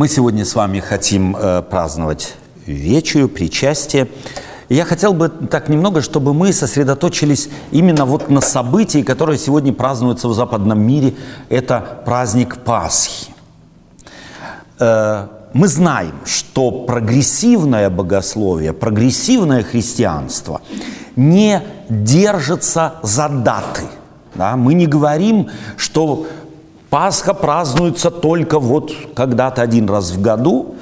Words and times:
Мы 0.00 0.08
сегодня 0.08 0.46
с 0.46 0.54
вами 0.54 0.80
хотим 0.80 1.36
э, 1.36 1.60
праздновать 1.60 2.34
вечерю, 2.64 3.28
причастие. 3.28 4.08
Я 4.70 4.86
хотел 4.86 5.12
бы 5.12 5.28
так 5.28 5.68
немного, 5.68 6.00
чтобы 6.00 6.32
мы 6.32 6.54
сосредоточились 6.54 7.50
именно 7.70 8.06
вот 8.06 8.30
на 8.30 8.40
событии, 8.40 9.02
которое 9.02 9.36
сегодня 9.36 9.74
празднуется 9.74 10.28
в 10.28 10.32
западном 10.32 10.80
мире. 10.80 11.12
Это 11.50 12.00
праздник 12.06 12.56
Пасхи. 12.64 13.26
Э, 14.78 15.26
мы 15.52 15.68
знаем, 15.68 16.14
что 16.24 16.70
прогрессивное 16.70 17.90
богословие, 17.90 18.72
прогрессивное 18.72 19.62
христианство 19.62 20.62
не 21.14 21.60
держится 21.90 22.94
за 23.02 23.28
даты. 23.28 23.82
Да? 24.34 24.56
Мы 24.56 24.72
не 24.72 24.86
говорим, 24.86 25.50
что 25.76 26.26
Пасха 26.90 27.34
празднуется 27.34 28.10
только 28.10 28.58
вот 28.58 28.92
когда-то 29.14 29.62
один 29.62 29.88
раз 29.88 30.10
в 30.10 30.20
году. 30.20 30.74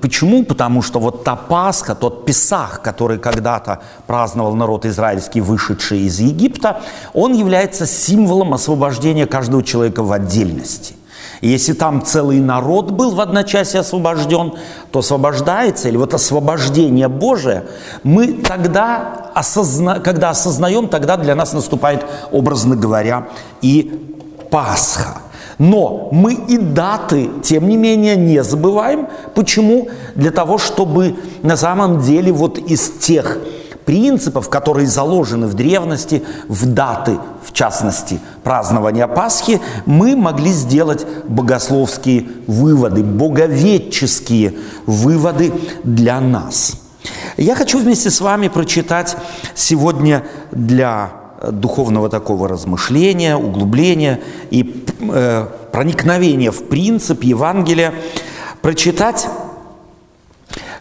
Почему? 0.00 0.44
Потому 0.44 0.80
что 0.80 1.00
вот 1.00 1.24
та 1.24 1.36
Пасха, 1.36 1.94
тот 1.94 2.24
Песах, 2.24 2.80
который 2.80 3.18
когда-то 3.18 3.82
праздновал 4.06 4.54
народ 4.54 4.86
израильский, 4.86 5.42
вышедший 5.42 6.00
из 6.00 6.18
Египта, 6.20 6.80
он 7.12 7.34
является 7.34 7.86
символом 7.86 8.54
освобождения 8.54 9.26
каждого 9.26 9.62
человека 9.62 10.02
в 10.02 10.12
отдельности. 10.12 10.94
Если 11.42 11.74
там 11.74 12.02
целый 12.02 12.40
народ 12.40 12.92
был 12.92 13.14
в 13.14 13.20
одночасье 13.20 13.80
освобожден, 13.80 14.54
то 14.90 15.00
освобождается, 15.00 15.88
или 15.88 15.98
вот 15.98 16.14
освобождение 16.14 17.08
Божие, 17.08 17.64
мы 18.02 18.32
тогда, 18.32 19.30
осозна, 19.34 20.00
когда 20.00 20.30
осознаем, 20.30 20.88
тогда 20.88 21.18
для 21.18 21.34
нас 21.34 21.52
наступает, 21.52 22.06
образно 22.30 22.76
говоря, 22.76 23.28
и 23.60 24.15
Пасха. 24.56 25.18
Но 25.58 26.08
мы 26.12 26.32
и 26.32 26.56
даты, 26.56 27.28
тем 27.42 27.68
не 27.68 27.76
менее, 27.76 28.16
не 28.16 28.42
забываем. 28.42 29.06
Почему? 29.34 29.90
Для 30.14 30.30
того, 30.30 30.56
чтобы 30.56 31.16
на 31.42 31.58
самом 31.58 32.00
деле 32.00 32.32
вот 32.32 32.56
из 32.56 32.88
тех 32.92 33.36
принципов, 33.84 34.48
которые 34.48 34.86
заложены 34.86 35.46
в 35.46 35.52
древности, 35.52 36.24
в 36.48 36.64
даты, 36.72 37.18
в 37.44 37.52
частности, 37.52 38.18
празднования 38.44 39.06
Пасхи, 39.06 39.60
мы 39.84 40.16
могли 40.16 40.52
сделать 40.52 41.06
богословские 41.28 42.26
выводы, 42.46 43.04
боговедческие 43.04 44.54
выводы 44.86 45.52
для 45.84 46.18
нас. 46.18 46.76
Я 47.36 47.54
хочу 47.56 47.78
вместе 47.78 48.08
с 48.08 48.22
вами 48.22 48.48
прочитать 48.48 49.18
сегодня 49.54 50.24
для 50.50 51.25
духовного 51.42 52.08
такого 52.08 52.48
размышления, 52.48 53.36
углубления 53.36 54.20
и 54.50 54.84
э, 55.00 55.46
проникновения 55.72 56.50
в 56.50 56.64
принцип 56.68 57.22
Евангелия, 57.22 57.94
прочитать 58.62 59.28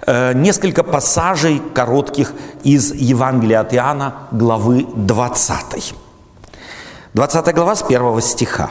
э, 0.05 0.33
несколько 0.33 0.83
пассажей 0.83 1.61
коротких 1.73 2.33
из 2.63 2.93
Евангелия 2.93 3.61
от 3.61 3.73
Иоанна, 3.73 4.15
главы 4.31 4.85
20. 4.95 5.93
20 7.13 7.55
глава 7.55 7.75
с 7.75 7.83
первого 7.83 8.21
стиха. 8.21 8.69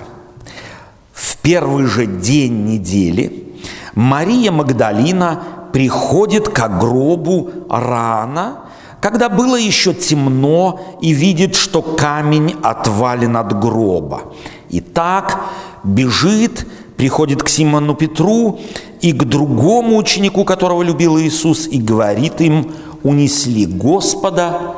«В 1.12 1.36
первый 1.38 1.86
же 1.86 2.06
день 2.06 2.64
недели 2.66 3.54
Мария 3.94 4.50
Магдалина 4.50 5.42
приходит 5.72 6.48
к 6.48 6.68
гробу 6.78 7.50
рано 7.68 8.63
когда 9.04 9.28
было 9.28 9.56
еще 9.56 9.92
темно 9.92 10.80
и 11.02 11.12
видит, 11.12 11.56
что 11.56 11.82
камень 11.82 12.56
отвален 12.62 13.36
от 13.36 13.52
гроба. 13.60 14.32
И 14.70 14.80
так 14.80 15.40
бежит, 15.84 16.66
приходит 16.96 17.42
к 17.42 17.50
Симону 17.50 17.94
Петру 17.94 18.60
и 19.02 19.12
к 19.12 19.24
другому 19.24 19.98
ученику, 19.98 20.46
которого 20.46 20.82
любил 20.82 21.18
Иисус, 21.18 21.66
и 21.66 21.82
говорит 21.82 22.40
им, 22.40 22.72
унесли 23.02 23.66
Господа 23.66 24.76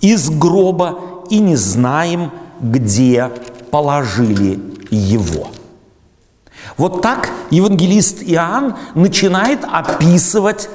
из 0.00 0.30
гроба 0.30 1.00
и 1.28 1.40
не 1.40 1.56
знаем, 1.56 2.30
где 2.60 3.32
положили 3.72 4.60
его. 4.92 5.48
Вот 6.76 7.02
так 7.02 7.30
евангелист 7.50 8.22
Иоанн 8.22 8.76
начинает 8.94 9.64
описывать 9.64 10.68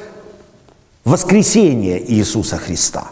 воскресение 1.06 2.04
Иисуса 2.14 2.58
Христа. 2.58 3.06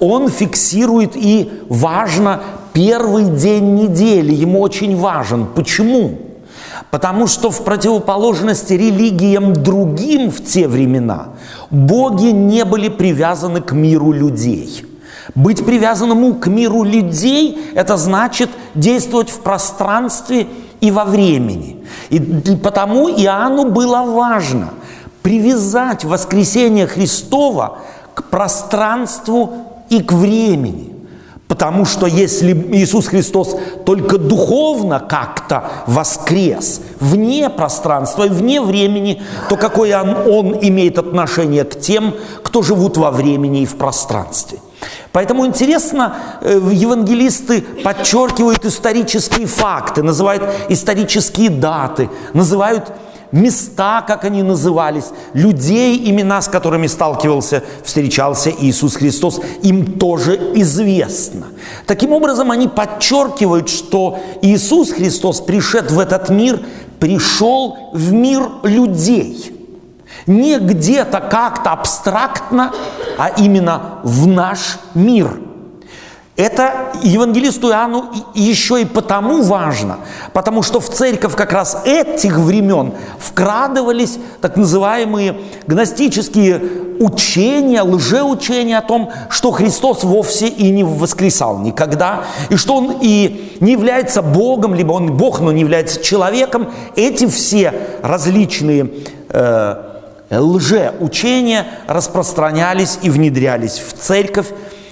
Он 0.00 0.28
фиксирует 0.28 1.12
и 1.14 1.50
важно 1.68 2.42
первый 2.72 3.26
день 3.26 3.74
недели, 3.74 4.34
ему 4.34 4.60
очень 4.60 4.96
важен. 4.96 5.46
Почему? 5.54 6.18
Потому 6.90 7.26
что 7.26 7.50
в 7.50 7.62
противоположности 7.62 8.72
религиям 8.72 9.52
другим 9.52 10.30
в 10.30 10.42
те 10.44 10.66
времена 10.66 11.28
боги 11.70 12.26
не 12.26 12.64
были 12.64 12.88
привязаны 12.88 13.60
к 13.60 13.72
миру 13.72 14.12
людей. 14.12 14.84
Быть 15.34 15.64
привязанному 15.64 16.34
к 16.34 16.46
миру 16.48 16.82
людей– 16.82 17.58
это 17.74 17.96
значит 17.96 18.50
действовать 18.74 19.30
в 19.30 19.40
пространстве 19.40 20.46
и 20.80 20.90
во 20.90 21.04
времени. 21.04 21.82
И 22.10 22.20
потому 22.62 23.08
Иоанну 23.08 23.70
было 23.70 24.02
важно– 24.02 24.70
привязать 25.24 26.04
воскресение 26.04 26.86
Христова 26.86 27.78
к 28.14 28.24
пространству 28.24 29.54
и 29.88 30.02
к 30.02 30.12
времени. 30.12 30.92
Потому 31.48 31.86
что 31.86 32.06
если 32.06 32.52
Иисус 32.72 33.06
Христос 33.06 33.56
только 33.86 34.18
духовно 34.18 35.00
как-то 35.00 35.70
воскрес, 35.86 36.82
вне 37.00 37.48
пространства 37.48 38.24
и 38.24 38.28
вне 38.28 38.60
времени, 38.60 39.22
то 39.48 39.56
какое 39.56 40.02
он, 40.02 40.30
он 40.30 40.58
имеет 40.60 40.98
отношение 40.98 41.64
к 41.64 41.80
тем, 41.80 42.14
кто 42.42 42.62
живут 42.62 42.98
во 42.98 43.10
времени 43.10 43.62
и 43.62 43.66
в 43.66 43.76
пространстве? 43.76 44.58
Поэтому 45.12 45.46
интересно, 45.46 46.16
э, 46.42 46.60
евангелисты 46.70 47.62
подчеркивают 47.82 48.66
исторические 48.66 49.46
факты, 49.46 50.02
называют 50.02 50.42
исторические 50.68 51.48
даты, 51.48 52.10
называют 52.34 52.92
места, 53.34 54.02
как 54.06 54.24
они 54.24 54.42
назывались, 54.42 55.06
людей, 55.34 56.10
имена, 56.10 56.40
с 56.40 56.48
которыми 56.48 56.86
сталкивался, 56.86 57.62
встречался 57.82 58.50
Иисус 58.50 58.96
Христос, 58.96 59.40
им 59.62 59.98
тоже 59.98 60.36
известно. 60.54 61.46
Таким 61.86 62.12
образом, 62.12 62.50
они 62.50 62.68
подчеркивают, 62.68 63.68
что 63.68 64.18
Иисус 64.40 64.92
Христос, 64.92 65.40
пришед 65.40 65.90
в 65.90 65.98
этот 65.98 66.30
мир, 66.30 66.60
пришел 67.00 67.90
в 67.92 68.12
мир 68.12 68.48
людей. 68.62 69.50
Не 70.26 70.58
где-то 70.58 71.20
как-то 71.20 71.72
абстрактно, 71.72 72.72
а 73.18 73.28
именно 73.28 74.00
в 74.04 74.26
наш 74.26 74.78
мир– 74.94 75.40
это 76.36 76.92
евангелисту 77.04 77.70
Иоанну 77.70 78.06
еще 78.34 78.82
и 78.82 78.84
потому 78.84 79.42
важно, 79.42 79.98
потому 80.32 80.62
что 80.62 80.80
в 80.80 80.88
церковь 80.88 81.36
как 81.36 81.52
раз 81.52 81.82
этих 81.84 82.38
времен 82.38 82.92
вкрадывались 83.20 84.18
так 84.40 84.56
называемые 84.56 85.36
гностические 85.68 86.60
учения, 86.98 87.82
лжеучения 87.82 88.78
о 88.78 88.82
том, 88.82 89.12
что 89.30 89.52
Христос 89.52 90.02
вовсе 90.02 90.48
и 90.48 90.70
не 90.70 90.82
воскресал 90.82 91.60
никогда, 91.60 92.24
и 92.50 92.56
что 92.56 92.76
Он 92.76 92.96
и 93.00 93.56
не 93.60 93.72
является 93.72 94.20
Богом, 94.20 94.74
либо 94.74 94.92
Он 94.92 95.16
Бог, 95.16 95.38
но 95.38 95.52
не 95.52 95.60
является 95.60 96.02
человеком. 96.02 96.72
Эти 96.96 97.26
все 97.28 97.72
различные 98.02 98.90
э, 99.28 99.76
лжеучения 100.30 101.66
распространялись 101.86 102.98
и 103.02 103.10
внедрялись 103.10 103.78
в 103.78 103.92
церковь, 103.92 104.48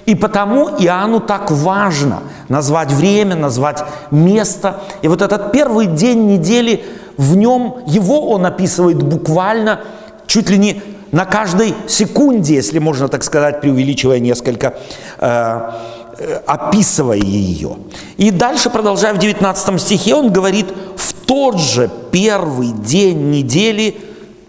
и 0.06 0.14
потому 0.14 0.68
Иоанну 0.68 1.20
так 1.20 1.50
важно 1.50 2.22
назвать 2.48 2.92
время, 2.92 3.36
назвать 3.36 3.84
место. 4.10 4.80
И 5.02 5.08
вот 5.08 5.22
этот 5.22 5.52
первый 5.52 5.86
день 5.86 6.26
недели, 6.26 6.84
в 7.16 7.36
нем 7.36 7.76
его 7.86 8.30
он 8.30 8.46
описывает 8.46 9.02
буквально 9.02 9.80
чуть 10.26 10.50
ли 10.50 10.58
не 10.58 10.82
на 11.12 11.26
каждой 11.26 11.74
секунде, 11.88 12.54
если 12.54 12.78
можно 12.78 13.08
так 13.08 13.22
сказать, 13.22 13.60
преувеличивая 13.60 14.18
несколько, 14.18 14.74
э, 15.20 15.70
э, 16.18 16.40
описывая 16.46 17.18
ее. 17.18 17.76
И 18.16 18.30
дальше, 18.30 18.70
продолжая 18.70 19.12
в 19.12 19.18
19 19.18 19.78
стихе, 19.78 20.14
он 20.14 20.32
говорит, 20.32 20.66
в 20.96 21.12
тот 21.26 21.58
же 21.58 21.90
первый 22.10 22.68
день 22.68 23.30
недели 23.30 24.00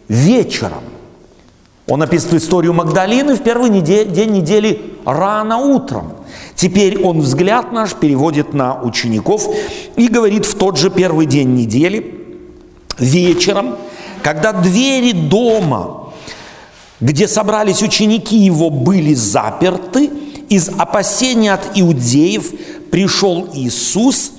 вечером. 0.07 0.92
Он 1.87 2.01
описывает 2.01 2.41
историю 2.41 2.73
Магдалины 2.73 3.35
в 3.35 3.43
первый 3.43 3.69
недель, 3.69 4.09
день 4.09 4.31
недели 4.31 4.93
рано 5.05 5.57
утром. 5.57 6.13
Теперь 6.55 7.01
он 7.01 7.19
взгляд 7.19 7.73
наш 7.73 7.93
переводит 7.93 8.53
на 8.53 8.81
учеников 8.81 9.47
и 9.97 10.07
говорит 10.07 10.45
в 10.45 10.55
тот 10.55 10.77
же 10.77 10.89
первый 10.89 11.25
день 11.25 11.55
недели, 11.55 12.25
вечером, 12.97 13.75
когда 14.21 14.53
двери 14.53 15.11
дома, 15.11 16.13
где 17.01 17.27
собрались 17.27 17.81
ученики 17.81 18.37
его, 18.37 18.69
были 18.69 19.13
заперты, 19.13 20.09
из 20.47 20.69
опасения 20.69 21.53
от 21.53 21.71
иудеев 21.75 22.51
пришел 22.91 23.49
Иисус 23.53 24.33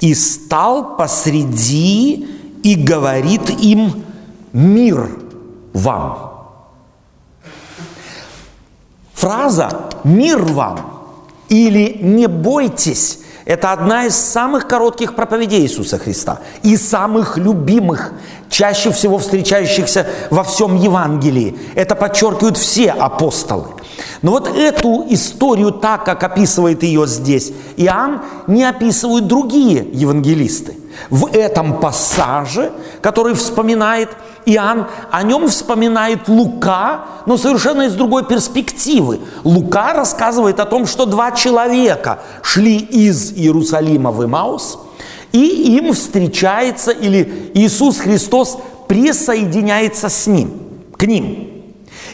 и 0.00 0.14
стал 0.14 0.96
посреди 0.96 2.26
и 2.64 2.74
говорит 2.74 3.50
им, 3.50 4.02
мир 4.52 5.20
вам. 5.72 6.31
Фраза 9.22 9.70
«мир 10.02 10.42
вам» 10.42 10.80
или 11.48 11.96
«не 12.00 12.26
бойтесь»– 12.26 13.20
это 13.44 13.70
одна 13.70 14.06
из 14.06 14.16
самых 14.16 14.66
коротких 14.66 15.14
проповедей 15.14 15.60
Иисуса 15.60 15.96
Христа 15.96 16.40
и 16.64 16.76
самых 16.76 17.38
любимых, 17.38 18.14
чаще 18.50 18.90
всего 18.90 19.18
встречающихся 19.18 20.08
во 20.30 20.42
всем 20.42 20.74
Евангелии. 20.74 21.56
Это 21.76 21.94
подчеркивают 21.94 22.58
все 22.58 22.90
апостолы. 22.90 23.66
Но 24.22 24.32
вот 24.32 24.48
эту 24.48 25.06
историю, 25.08 25.70
так 25.70 26.04
как 26.04 26.24
описывает 26.24 26.82
ее 26.82 27.06
здесь 27.06 27.52
Иоанн, 27.76 28.22
не 28.48 28.64
описывают 28.64 29.28
другие 29.28 29.86
евангелисты. 29.92 30.76
В 31.10 31.28
этом 31.32 31.78
пассаже, 31.78 32.72
который 33.00 33.34
вспоминает 33.34 34.08
Иоанн, 34.46 34.86
о 35.10 35.22
нем 35.22 35.48
вспоминает 35.48 36.28
Лука, 36.28 37.04
но 37.26 37.36
совершенно 37.36 37.82
из 37.82 37.94
другой 37.94 38.24
перспективы. 38.24 39.20
Лука 39.44 39.92
рассказывает 39.92 40.60
о 40.60 40.64
том, 40.64 40.86
что 40.86 41.06
два 41.06 41.32
человека 41.32 42.20
шли 42.42 42.76
из 42.76 43.32
Иерусалима 43.32 44.10
в 44.10 44.24
Имаус, 44.24 44.78
и 45.32 45.76
им 45.78 45.92
встречается, 45.92 46.90
или 46.90 47.50
Иисус 47.54 47.98
Христос 47.98 48.58
присоединяется 48.88 50.08
с 50.08 50.26
ним, 50.26 50.52
к 50.96 51.06
ним. 51.06 51.48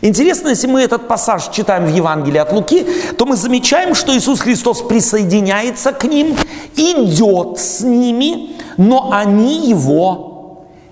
Интересно, 0.00 0.48
если 0.48 0.68
мы 0.68 0.82
этот 0.82 1.08
пассаж 1.08 1.48
читаем 1.48 1.86
в 1.86 1.94
Евангелии 1.94 2.38
от 2.38 2.52
Луки, 2.52 2.86
то 3.16 3.26
мы 3.26 3.36
замечаем, 3.36 3.94
что 3.94 4.16
Иисус 4.16 4.40
Христос 4.40 4.82
присоединяется 4.82 5.92
к 5.92 6.04
ним, 6.04 6.36
идет 6.76 7.58
с 7.58 7.80
ними, 7.80 8.50
но 8.76 9.10
они 9.12 9.68
его 9.68 10.27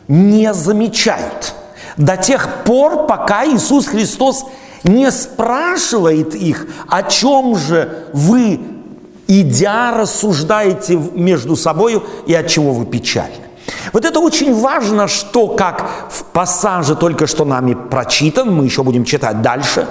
не 0.09 0.53
замечают. 0.55 1.55
До 1.97 2.17
тех 2.17 2.65
пор, 2.65 3.07
пока 3.07 3.47
Иисус 3.47 3.87
Христос 3.87 4.45
не 4.85 5.11
спрашивает 5.11 6.35
их, 6.35 6.67
о 6.89 7.03
чем 7.03 7.57
же 7.57 8.07
вы, 8.13 8.61
идя, 9.27 9.93
рассуждаете 9.97 10.97
между 11.15 11.57
собой 11.57 12.03
и 12.27 12.35
от 12.35 12.49
чего 12.49 12.73
вы 12.73 12.87
печальны. 12.87 13.35
Вот 13.93 14.05
это 14.05 14.21
очень 14.21 14.55
важно, 14.55 15.09
что 15.09 15.49
как 15.49 15.89
в 16.11 16.25
пассаже 16.25 16.95
только 16.95 17.27
что 17.27 17.45
нами 17.45 17.75
прочитан, 17.75 18.55
мы 18.55 18.65
еще 18.65 18.83
будем 18.83 19.05
читать 19.05 19.43
дальше, 19.43 19.89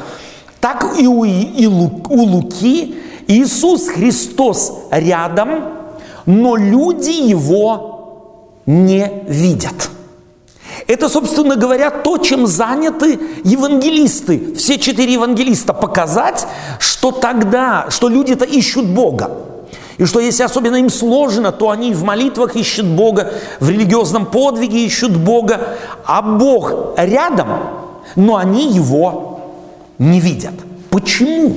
так 0.61 0.97
и 0.97 1.07
у, 1.07 1.25
и 1.25 1.65
у 1.67 2.21
Луки 2.21 2.95
Иисус 3.27 3.87
Христос 3.89 4.73
рядом, 4.91 5.49
но 6.25 6.55
люди 6.55 7.09
его 7.09 8.51
не 8.65 9.23
видят. 9.27 9.89
Это, 10.87 11.09
собственно 11.09 11.55
говоря, 11.55 11.89
то, 11.89 12.17
чем 12.17 12.47
заняты 12.47 13.19
евангелисты, 13.43 14.55
все 14.55 14.77
четыре 14.77 15.13
евангелиста, 15.13 15.73
показать, 15.73 16.45
что 16.79 17.11
тогда, 17.11 17.87
что 17.89 18.09
люди-то 18.09 18.45
ищут 18.45 18.85
Бога. 18.85 19.31
И 19.97 20.05
что 20.05 20.19
если 20.19 20.43
особенно 20.43 20.75
им 20.75 20.89
сложно, 20.89 21.51
то 21.51 21.69
они 21.69 21.93
в 21.93 22.03
молитвах 22.03 22.55
ищут 22.55 22.85
Бога, 22.85 23.33
в 23.59 23.69
религиозном 23.69 24.25
подвиге 24.25 24.85
ищут 24.85 25.15
Бога, 25.15 25.77
а 26.05 26.21
Бог 26.21 26.97
рядом, 26.97 27.47
но 28.15 28.35
они 28.35 28.71
его 28.71 29.39
не 29.97 30.19
видят. 30.19 30.53
Почему? 30.89 31.55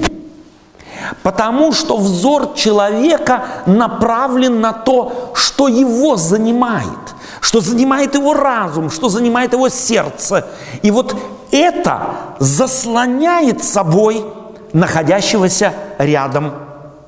Потому 1.22 1.72
что 1.72 1.96
взор 1.96 2.54
человека 2.54 3.44
направлен 3.66 4.60
на 4.60 4.72
то, 4.72 5.32
что 5.34 5.68
его 5.68 6.16
занимает, 6.16 7.14
что 7.40 7.61
занимает 7.61 8.14
его 8.14 8.35
разум, 8.35 8.90
что 8.90 9.08
занимает 9.08 9.52
его 9.52 9.69
сердце. 9.69 10.46
И 10.82 10.90
вот 10.90 11.17
это 11.50 12.37
заслоняет 12.38 13.62
собой 13.62 14.25
находящегося 14.73 15.73
рядом 15.99 16.52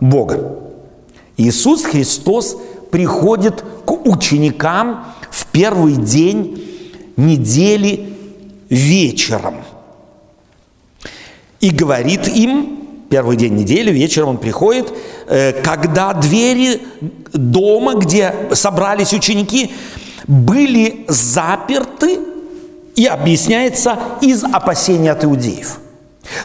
Бога. 0.00 0.56
Иисус 1.36 1.84
Христос 1.84 2.56
приходит 2.90 3.64
к 3.84 3.92
ученикам 4.06 5.04
в 5.30 5.46
первый 5.46 5.94
день 5.94 6.64
недели 7.16 8.14
вечером 8.68 9.56
и 11.60 11.70
говорит 11.70 12.26
им, 12.28 12.78
первый 13.10 13.36
день 13.36 13.54
недели, 13.54 13.90
вечером 13.90 14.30
он 14.30 14.38
приходит, 14.38 14.92
э, 15.26 15.52
когда 15.62 16.14
двери 16.14 16.80
дома, 17.32 17.94
где 17.94 18.34
собрались 18.52 19.12
ученики, 19.12 19.72
были 20.26 21.04
заперты, 21.08 22.18
и 22.96 23.06
объясняется 23.06 23.98
из 24.20 24.44
опасения 24.44 25.12
от 25.12 25.24
иудеев. 25.24 25.78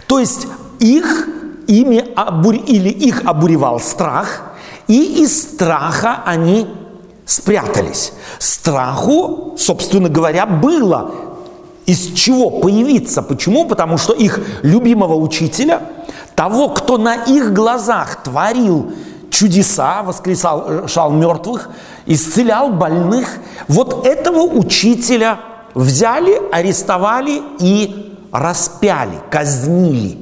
То 0.07 0.19
есть 0.19 0.47
их 0.79 1.27
ими 1.67 2.05
обур... 2.15 2.55
или 2.55 2.89
их 2.89 3.23
обуревал 3.25 3.79
страх, 3.79 4.53
и 4.87 5.23
из 5.23 5.41
страха 5.41 6.21
они 6.25 6.67
спрятались. 7.25 8.13
Страху, 8.39 9.55
собственно 9.57 10.07
говоря, 10.07 10.45
было 10.45 11.11
из 11.85 12.13
чего 12.13 12.49
появиться. 12.49 13.21
Почему? 13.21 13.65
Потому 13.65 13.97
что 13.97 14.13
их 14.13 14.39
любимого 14.61 15.15
учителя, 15.15 15.81
того, 16.35 16.69
кто 16.69 16.97
на 16.97 17.15
их 17.15 17.53
глазах 17.53 18.23
творил 18.23 18.93
чудеса, 19.35 20.01
воскресал 20.03 20.87
шал 20.87 21.11
мертвых, 21.11 21.69
исцелял 22.05 22.69
больных, 22.69 23.37
вот 23.67 24.05
этого 24.05 24.41
учителя 24.41 25.39
взяли, 25.73 26.41
арестовали 26.51 27.41
и 27.59 28.17
распяли, 28.31 29.19
казнили. 29.29 30.17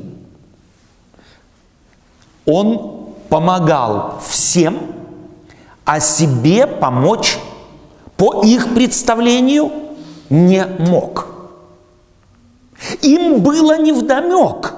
Он 2.46 3.14
помогал 3.30 4.22
всем, 4.28 4.80
а 5.86 6.00
себе 6.00 6.68
помочь 6.68 7.38
по 8.18 8.44
их 8.44 8.74
представлению 8.74 9.72
не 10.30 10.66
мог. 10.66 11.28
Им 13.02 13.42
было 13.42 13.80
невдомек, 13.80 14.74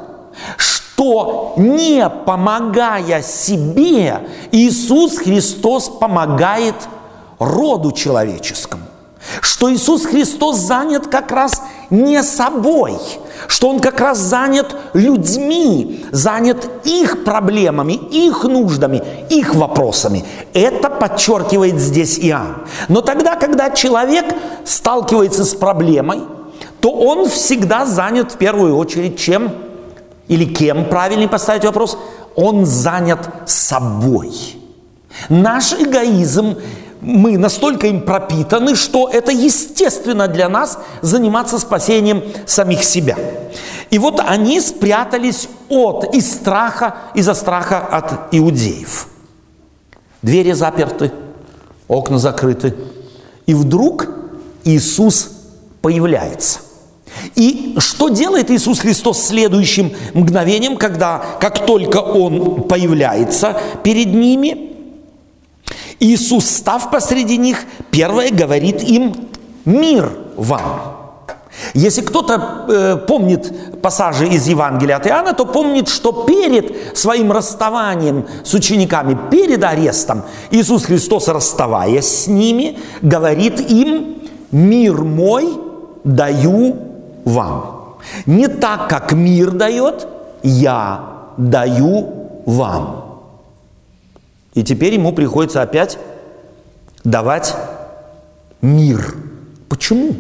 что 0.58 0.85
не 1.58 2.10
помогая 2.10 3.22
себе, 3.22 4.22
Иисус 4.52 5.18
Христос 5.18 5.90
помогает 5.90 6.76
роду 7.40 7.92
человеческому. 7.92 8.84
Что 9.42 9.74
Иисус 9.74 10.06
Христос 10.06 10.58
занят 10.58 11.08
как 11.08 11.32
раз 11.32 11.64
не 11.90 12.22
собой, 12.22 12.96
что 13.48 13.70
Он 13.70 13.80
как 13.80 14.00
раз 14.00 14.20
занят 14.20 14.76
людьми, 14.94 16.06
занят 16.12 16.70
их 16.84 17.24
проблемами, 17.24 17.94
их 17.94 18.44
нуждами, 18.44 19.02
их 19.30 19.56
вопросами. 19.56 20.24
Это 20.54 20.90
подчеркивает 20.90 21.80
здесь 21.80 22.20
Иоанн. 22.20 22.66
Но 22.88 23.02
тогда, 23.02 23.36
когда 23.36 23.72
человек 23.72 24.26
сталкивается 24.64 25.44
с 25.44 25.56
проблемой, 25.56 26.22
то 26.80 26.92
он 26.92 27.28
всегда 27.28 27.86
занят 27.86 28.34
в 28.34 28.38
первую 28.38 28.78
очередь 28.78 29.20
чем? 29.20 29.65
Или 30.28 30.46
кем, 30.46 30.90
правильнее 30.90 31.30
поставить 31.30 31.66
вопрос? 31.66 31.98
Он 32.36 32.66
занят 32.66 33.30
собой. 33.46 34.34
Наш 35.30 35.74
эгоизм 35.74 36.58
мы 37.02 37.38
настолько 37.38 37.88
им 37.88 38.02
пропитаны, 38.02 38.76
что 38.76 39.10
это 39.10 39.32
естественно 39.32 40.28
для 40.28 40.50
нас 40.50 40.80
заниматься 41.02 41.60
спасением 41.60 42.24
самих 42.48 42.84
себя. 42.84 43.16
И 43.92 44.00
вот 44.00 44.20
они 44.20 44.60
спрятались 44.60 45.48
от, 45.70 46.16
из 46.16 46.34
страха, 46.34 46.96
из-за 47.14 47.36
страха 47.36 47.78
от 47.80 48.34
иудеев. 48.34 49.08
Двери 50.22 50.54
заперты, 50.54 51.12
окна 51.88 52.18
закрыты. 52.18 52.76
И 53.46 53.54
вдруг 53.54 54.08
Иисус 54.64 55.30
появляется. 55.82 56.62
И 57.36 57.76
что 57.80 58.10
делает 58.10 58.52
Иисус 58.52 58.80
Христос 58.80 59.24
следующим 59.24 59.92
мгновением, 60.14 60.78
когда, 60.78 61.24
как 61.40 61.66
только 61.66 61.98
Он 61.98 62.64
появляется 62.64 63.60
перед 63.84 64.14
ними– 64.14 64.72
Иисус, 66.00 66.46
став 66.46 66.92
посреди 66.92 67.38
них, 67.38 67.66
первое 67.92 68.32
говорит 68.32 68.84
им 68.84 69.16
«Мир 69.66 70.12
вам». 70.36 70.94
Если 71.74 72.02
кто-то 72.02 72.66
э, 72.68 72.98
помнит 73.08 73.82
пассажи 73.82 74.28
из 74.28 74.46
Евангелия 74.46 74.98
от 74.98 75.08
Иоанна, 75.08 75.34
то 75.34 75.46
помнит, 75.46 75.88
что 75.88 76.12
перед 76.12 76.98
своим 76.98 77.32
расставанием 77.32 78.26
с 78.44 78.54
учениками, 78.54 79.18
перед 79.32 79.64
арестом, 79.64 80.24
Иисус 80.52 80.84
Христос, 80.84 81.30
расставаясь 81.30 82.24
с 82.24 82.28
ними, 82.28 82.78
говорит 83.02 83.72
им 83.72 84.18
«Мир 84.52 85.02
мой 85.04 85.48
даю 86.04 86.76
вам». 87.26 87.98
Не 88.26 88.48
так, 88.48 88.90
как 88.90 89.14
мир 89.14 89.52
дает, 89.52 90.08
я 90.44 91.32
даю 91.38 92.42
вам. 92.46 93.22
И 94.54 94.64
теперь 94.64 94.94
ему 94.94 95.12
приходится 95.12 95.62
опять 95.62 95.98
давать 97.04 97.56
мир. 98.62 99.16
Почему? 99.68 100.16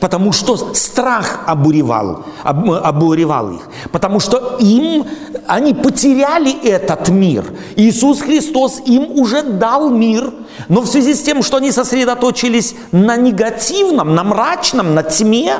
Потому 0.00 0.32
что 0.32 0.74
страх 0.74 1.40
обуревал, 1.46 2.24
об, 2.42 2.70
обуревал 2.70 3.52
их, 3.52 3.68
потому 3.92 4.20
что 4.20 4.56
им, 4.58 5.06
они 5.46 5.74
потеряли 5.74 6.52
этот 6.66 7.08
мир. 7.08 7.44
Иисус 7.76 8.20
Христос 8.20 8.80
им 8.84 9.18
уже 9.18 9.42
дал 9.42 9.90
мир, 9.90 10.32
но 10.68 10.80
в 10.80 10.86
связи 10.86 11.14
с 11.14 11.22
тем, 11.22 11.42
что 11.42 11.58
они 11.58 11.70
сосредоточились 11.70 12.74
на 12.92 13.16
негативном, 13.16 14.14
на 14.14 14.24
мрачном, 14.24 14.94
на 14.94 15.02
тьме, 15.02 15.58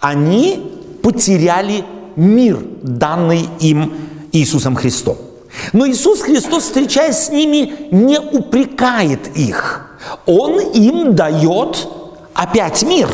они 0.00 0.70
потеряли 1.02 1.84
мир, 2.16 2.58
данный 2.82 3.48
им 3.60 3.92
Иисусом 4.32 4.76
Христом. 4.76 5.16
Но 5.74 5.86
Иисус 5.86 6.22
Христос, 6.22 6.64
встречаясь 6.64 7.26
с 7.26 7.30
ними, 7.30 7.88
не 7.90 8.18
упрекает 8.18 9.36
их. 9.36 9.86
Он 10.24 10.58
им 10.58 11.14
дает 11.14 11.86
опять 12.32 12.82
мир. 12.82 13.08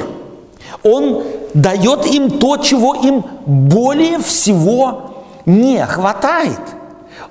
Он 0.82 1.22
дает 1.54 2.06
им 2.06 2.30
то, 2.38 2.56
чего 2.58 2.94
им 2.94 3.24
более 3.46 4.18
всего 4.18 5.24
не 5.46 5.84
хватает. 5.86 6.60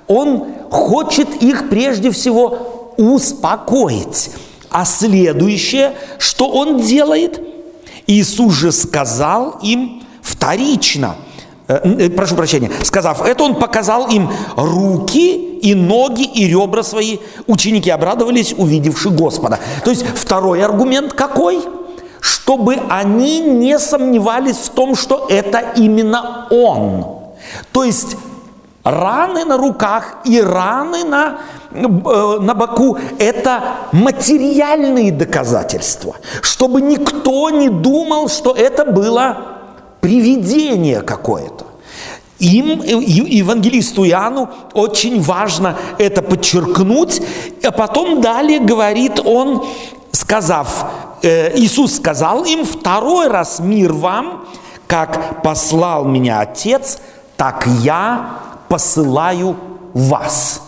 Он 0.06 0.46
хочет 0.70 1.42
их 1.42 1.68
прежде 1.68 2.10
всего 2.10 2.92
успокоить. 2.96 4.30
А 4.70 4.84
следующее, 4.84 5.94
что 6.18 6.48
он 6.48 6.80
делает, 6.80 7.40
Иисус 8.06 8.54
же 8.54 8.72
сказал 8.72 9.58
им 9.62 10.02
вторично– 10.22 11.16
Э, 11.68 11.80
э, 11.84 12.08
прошу 12.08 12.34
прощения, 12.34 12.70
сказав 12.82 13.20
это, 13.20 13.44
он 13.44 13.54
показал 13.56 14.08
им 14.08 14.30
руки 14.56 15.58
и 15.58 15.74
ноги 15.74 16.22
и 16.22 16.46
ребра 16.46 16.82
свои. 16.82 17.18
Ученики 17.46 17.90
обрадовались, 17.90 18.54
увидевши 18.56 19.10
Господа. 19.10 19.60
То 19.84 19.90
есть 19.90 20.04
второй 20.14 20.64
аргумент 20.64 21.12
какой? 21.12 21.60
Чтобы 22.20 22.78
они 22.88 23.40
не 23.40 23.78
сомневались 23.78 24.56
в 24.56 24.70
том, 24.70 24.94
что 24.94 25.26
это 25.28 25.60
именно 25.76 26.46
Он. 26.50 27.06
То 27.72 27.84
есть 27.84 28.16
раны 28.84 29.44
на 29.44 29.56
руках 29.56 30.18
и 30.24 30.40
раны 30.40 31.04
на, 31.04 31.38
э, 31.72 32.38
на 32.40 32.54
боку– 32.54 32.98
это 33.18 33.62
материальные 33.92 35.12
доказательства. 35.12 36.16
Чтобы 36.42 36.80
никто 36.80 37.50
не 37.50 37.68
думал, 37.68 38.28
что 38.28 38.52
это 38.52 38.84
было 38.84 39.58
привидение 40.00 41.02
какое-то. 41.02 41.66
Им, 42.38 42.82
евангелисту 42.82 44.04
Иоанну, 44.04 44.48
очень 44.72 45.20
важно 45.20 45.76
это 45.98 46.22
подчеркнуть. 46.22 47.20
А 47.64 47.72
потом 47.72 48.20
далее 48.20 48.60
говорит 48.60 49.18
он, 49.24 49.66
сказав, 50.28 50.84
э, 51.22 51.58
Иисус 51.58 51.96
сказал 51.96 52.44
им, 52.44 52.66
второй 52.66 53.28
раз 53.28 53.60
мир 53.60 53.94
вам, 53.94 54.44
как 54.86 55.42
послал 55.42 56.04
меня 56.04 56.40
Отец, 56.40 56.98
так 57.36 57.66
я 57.82 58.30
посылаю 58.68 59.56
вас. 59.94 60.60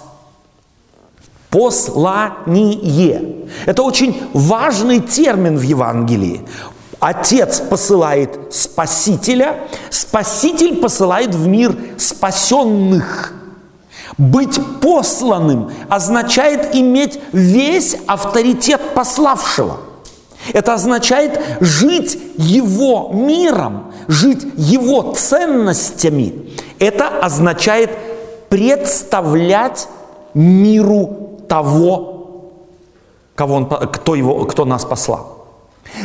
Послание. 1.51 3.35
Это 3.67 3.83
очень 3.83 4.23
важный 4.33 5.01
термин 5.01 5.59
в 5.59 5.63
Евангелии. 5.63 6.41
Отец 6.99 7.61
посылает 7.61 8.39
Спасителя, 8.51 9.69
Спаситель 9.91 10.77
посылает 10.77 11.35
в 11.35 11.47
мир 11.47 11.77
спасенных. 11.99 13.35
Быть 14.21 14.61
посланным 14.83 15.71
означает 15.89 16.75
иметь 16.75 17.19
весь 17.33 17.97
авторитет 18.07 18.93
пославшего. 18.95 19.79
Это 20.53 20.75
означает 20.75 21.41
жить 21.61 22.19
его 22.37 23.13
миром, 23.15 23.95
жить 24.09 24.47
его 24.59 25.15
ценностями. 25.15 26.51
Это 26.79 27.09
означает 27.09 27.97
представлять 28.51 29.89
миру 30.35 31.39
того, 31.49 32.51
кого 33.35 33.55
он, 33.55 33.67
кто, 33.69 34.15
его, 34.15 34.45
кто 34.45 34.67
нас 34.67 34.85
послал. 34.85 35.40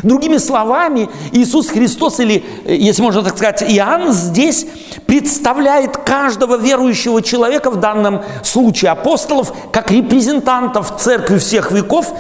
Другими 0.04 0.38
словами, 0.38 1.10
Иисус 1.32 1.70
Христос, 1.70 2.20
или, 2.20 2.44
если 2.66 3.02
можно 3.02 3.24
так 3.24 3.38
сказать, 3.38 3.64
Иоанн 3.64 4.12
здесь 4.12 4.66
представляет 5.06 5.98
каждого 5.98 6.58
верующего 6.58 7.22
человека, 7.22 7.70
в 7.70 7.78
данном 7.80 8.24
случае 8.44 8.92
апостолов, 8.92 9.54
как 9.72 9.92
репрезентантов 9.92 10.98
церкви 10.98 11.38
всех 11.38 11.72
веков, 11.72 12.14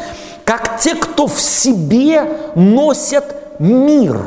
как 0.43 0.79
те, 0.79 0.95
кто 0.95 1.27
в 1.27 1.39
себе 1.39 2.51
носят 2.55 3.59
мир. 3.59 4.19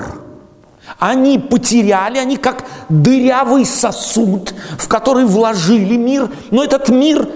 Они 0.98 1.38
потеряли, 1.38 2.18
они 2.18 2.36
как 2.36 2.64
дырявый 2.88 3.64
сосуд, 3.64 4.54
в 4.78 4.88
который 4.88 5.26
вложили 5.26 5.96
мир, 5.96 6.30
но 6.50 6.64
этот 6.64 6.88
мир 6.88 7.28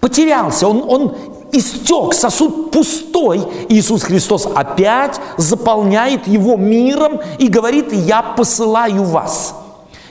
потерялся, 0.00 0.66
он, 0.66 0.84
он 0.86 1.16
истек, 1.52 2.14
сосуд 2.14 2.70
пустой. 2.70 3.42
Иисус 3.68 4.02
Христос 4.02 4.48
опять 4.54 5.20
заполняет 5.36 6.26
его 6.26 6.56
миром 6.56 7.20
и 7.38 7.48
говорит, 7.48 7.92
я 7.92 8.22
посылаю 8.22 9.04
вас. 9.04 9.54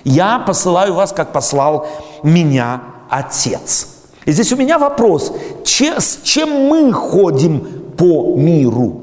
Я 0.03 0.39
посылаю 0.39 0.93
вас, 0.93 1.11
как 1.11 1.31
послал 1.33 1.87
меня 2.23 2.81
Отец. 3.09 3.87
И 4.25 4.31
здесь 4.31 4.51
у 4.51 4.55
меня 4.55 4.77
вопрос, 4.77 5.33
че, 5.65 5.99
с 5.99 6.19
чем 6.23 6.67
мы 6.67 6.93
ходим 6.93 7.93
по 7.97 8.35
миру? 8.35 9.01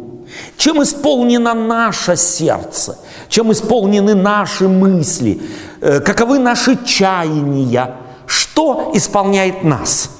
Чем 0.56 0.82
исполнено 0.82 1.54
наше 1.54 2.16
сердце? 2.16 2.98
Чем 3.28 3.52
исполнены 3.52 4.14
наши 4.14 4.68
мысли? 4.68 5.40
Э, 5.80 6.00
каковы 6.00 6.38
наши 6.38 6.76
чаяния? 6.84 7.96
Что 8.26 8.90
исполняет 8.94 9.64
нас? 9.64 10.10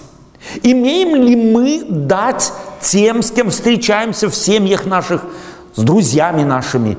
Имеем 0.62 1.17
ли 1.17 1.37
мы 1.37 1.85
дать 1.88 2.52
тем, 2.81 3.23
с 3.23 3.31
кем 3.31 3.50
встречаемся 3.50 4.28
в 4.28 4.35
семьях 4.35 4.87
наших, 4.87 5.25
с 5.75 5.83
друзьями 5.83 6.43
нашими, 6.43 6.97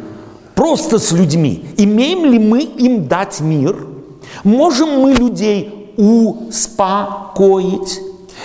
просто 0.55 0.99
с 0.99 1.11
людьми? 1.11 1.65
Имеем 1.77 2.25
ли 2.25 2.39
мы 2.39 2.61
им 2.61 3.07
дать 3.07 3.39
мир? 3.39 3.75
Можем 4.43 5.01
мы 5.01 5.13
людей 5.13 5.93
успокоить? 5.97 7.99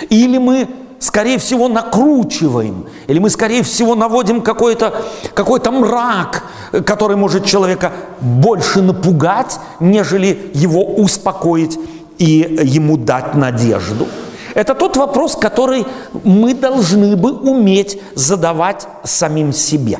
Или 0.09 0.39
мы, 0.39 0.67
скорее 0.99 1.37
всего, 1.37 1.69
накручиваем? 1.69 2.85
Или 3.07 3.19
мы, 3.19 3.29
скорее 3.29 3.63
всего, 3.63 3.95
наводим 3.95 4.41
какой-то 4.41 5.03
какой 5.33 5.61
мрак, 5.71 6.43
который 6.85 7.15
может 7.15 7.45
человека 7.45 7.93
больше 8.19 8.81
напугать, 8.81 9.59
нежели 9.79 10.51
его 10.53 10.83
успокоить 10.83 11.77
и 12.17 12.59
ему 12.63 12.97
дать 12.97 13.35
надежду? 13.35 14.07
Это 14.55 14.73
тот 14.73 14.97
вопрос, 14.97 15.35
который 15.35 15.85
мы 16.23 16.53
должны 16.53 17.15
бы 17.15 17.33
уметь 17.33 18.01
задавать 18.15 18.87
самим 19.03 19.53
себе. 19.53 19.99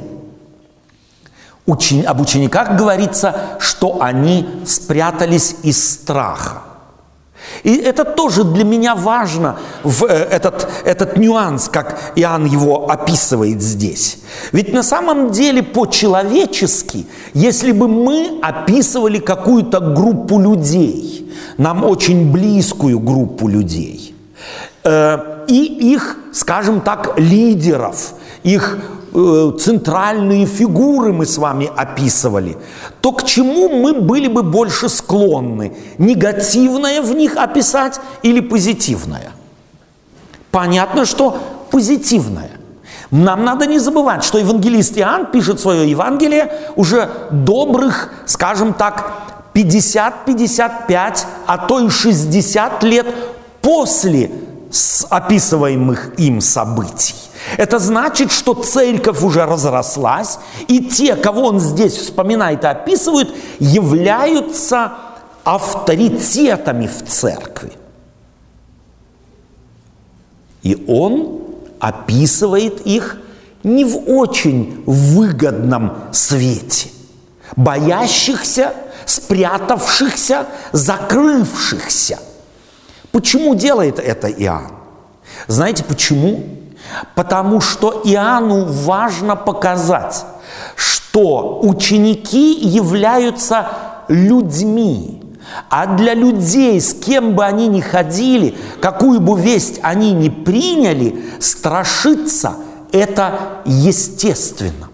Учени, 1.68 2.04
об 2.04 2.22
учениках 2.22 2.78
говорится, 2.78 3.58
что 3.60 4.02
они 4.02 4.48
спрятались 4.66 5.58
из 5.64 5.94
страха. 5.94 6.62
И 7.64 7.76
это 7.76 8.06
тоже 8.06 8.44
для 8.44 8.64
меня 8.64 8.96
важно, 8.96 9.58
в 9.84 10.06
э, 10.06 10.08
этот, 10.08 10.68
этот 10.86 11.18
нюанс, 11.18 11.68
как 11.68 12.14
Иоанн 12.16 12.46
его 12.46 12.90
описывает 12.90 13.62
здесь. 13.62 14.20
Ведь 14.52 14.74
на 14.74 14.84
самом 14.84 15.32
деле 15.32 15.62
по-человечески, 15.62 17.06
если 17.34 17.72
бы 17.72 17.88
мы 17.88 18.40
описывали 18.42 19.20
какую-то 19.20 19.80
группу 19.80 20.40
людей, 20.40 21.32
нам 21.58 21.84
очень 21.84 22.32
близкую 22.32 23.00
группу 23.00 23.48
людей, 23.48 24.15
и 25.48 25.94
их, 25.94 26.18
скажем 26.32 26.82
так, 26.82 27.18
лидеров, 27.18 28.14
их 28.44 28.78
э, 29.14 29.52
центральные 29.60 30.46
фигуры 30.46 31.12
мы 31.12 31.26
с 31.26 31.38
вами 31.38 31.72
описывали, 31.76 32.58
то 33.02 33.12
к 33.12 33.24
чему 33.24 33.70
мы 33.70 33.94
были 33.94 34.28
бы 34.28 34.44
больше 34.44 34.90
склонны? 34.90 35.76
Негативное 35.98 37.02
в 37.02 37.16
них 37.16 37.36
описать 37.36 38.00
или 38.22 38.42
позитивное? 38.42 39.32
Понятно, 40.52 41.06
что 41.06 41.38
позитивное. 41.72 42.52
Нам 43.12 43.44
надо 43.44 43.66
не 43.66 43.80
забывать, 43.80 44.24
что 44.24 44.38
евангелист 44.38 44.98
Иоанн 44.98 45.28
пишет 45.28 45.60
свое 45.60 45.90
Евангелие 45.90 46.52
уже 46.76 47.10
добрых, 47.32 48.14
скажем 48.26 48.74
так, 48.74 49.12
50-55, 49.54 51.26
а 51.46 51.58
то 51.58 51.80
и 51.80 51.90
60 51.90 52.84
лет 52.84 53.08
после 53.62 54.30
с 54.76 55.08
описываемых 55.10 56.20
им 56.20 56.42
событий. 56.42 57.16
Это 57.58 57.80
значит, 57.80 58.32
что 58.32 58.54
церковь 58.54 59.22
уже 59.24 59.46
разрослась, 59.46 60.40
и 60.68 60.84
те, 60.86 61.16
кого 61.16 61.44
он 61.44 61.60
здесь 61.60 61.94
вспоминает 61.94 62.64
и 62.64 62.68
описывает, 62.68 63.30
являются 63.60 64.94
авторитетами 65.44 66.88
в 66.88 67.08
церкви. 67.08 67.72
И 70.64 70.84
он 70.88 71.42
описывает 71.80 72.82
их 72.82 73.18
не 73.64 73.86
в 73.86 74.10
очень 74.10 74.84
выгодном 74.86 75.94
свете. 76.12 76.90
Боящихся, 77.56 78.74
спрятавшихся, 79.06 80.48
закрывшихся. 80.72 82.20
Почему 83.16 83.56
делает 83.56 83.98
это 83.98 84.28
Иоанн? 84.28 84.74
Знаете 85.48 85.86
почему? 85.86 86.44
Потому 87.16 87.62
что 87.62 88.02
Иоанну 88.04 88.66
важно 88.66 89.38
показать, 89.38 90.26
что 90.76 91.62
ученики 91.64 92.60
являются 92.60 93.70
людьми, 94.10 95.24
а 95.70 95.96
для 95.96 96.14
людей, 96.14 96.82
с 96.82 96.94
кем 96.94 97.36
бы 97.36 97.46
они 97.46 97.70
ни 97.70 97.80
ходили, 97.80 98.54
какую 98.82 99.22
бы 99.22 99.40
весть 99.40 99.80
они 99.82 100.12
ни 100.12 100.28
приняли, 100.28 101.24
страшиться– 101.40 102.56
это 102.92 103.62
естественно, 103.64 104.90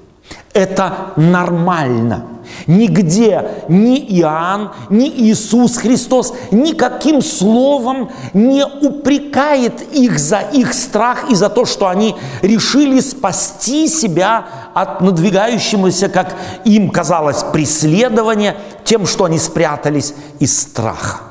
это 0.53 1.13
нормально– 1.15 2.25
Нигде 2.67 3.65
ни 3.67 3.97
Иоанн, 4.19 4.71
ни 4.89 5.07
Иисус 5.07 5.77
Христос 5.77 6.33
никаким 6.51 7.21
словом 7.21 8.11
не 8.33 8.65
упрекает 8.65 9.81
их 9.93 10.19
за 10.19 10.39
их 10.39 10.73
страх 10.73 11.29
и 11.29 11.35
за 11.35 11.49
то, 11.49 11.65
что 11.65 11.87
они 11.87 12.15
решили 12.41 12.99
спасти 12.99 13.87
себя 13.87 14.45
от 14.73 15.01
надвигающегося, 15.01 16.09
как 16.09 16.35
им 16.65 16.89
казалось, 16.89 17.43
преследования 17.51 18.57
тем, 18.83 19.05
что 19.05 19.25
они 19.25 19.39
спрятались 19.39 20.13
из 20.39 20.59
страха. 20.61 21.21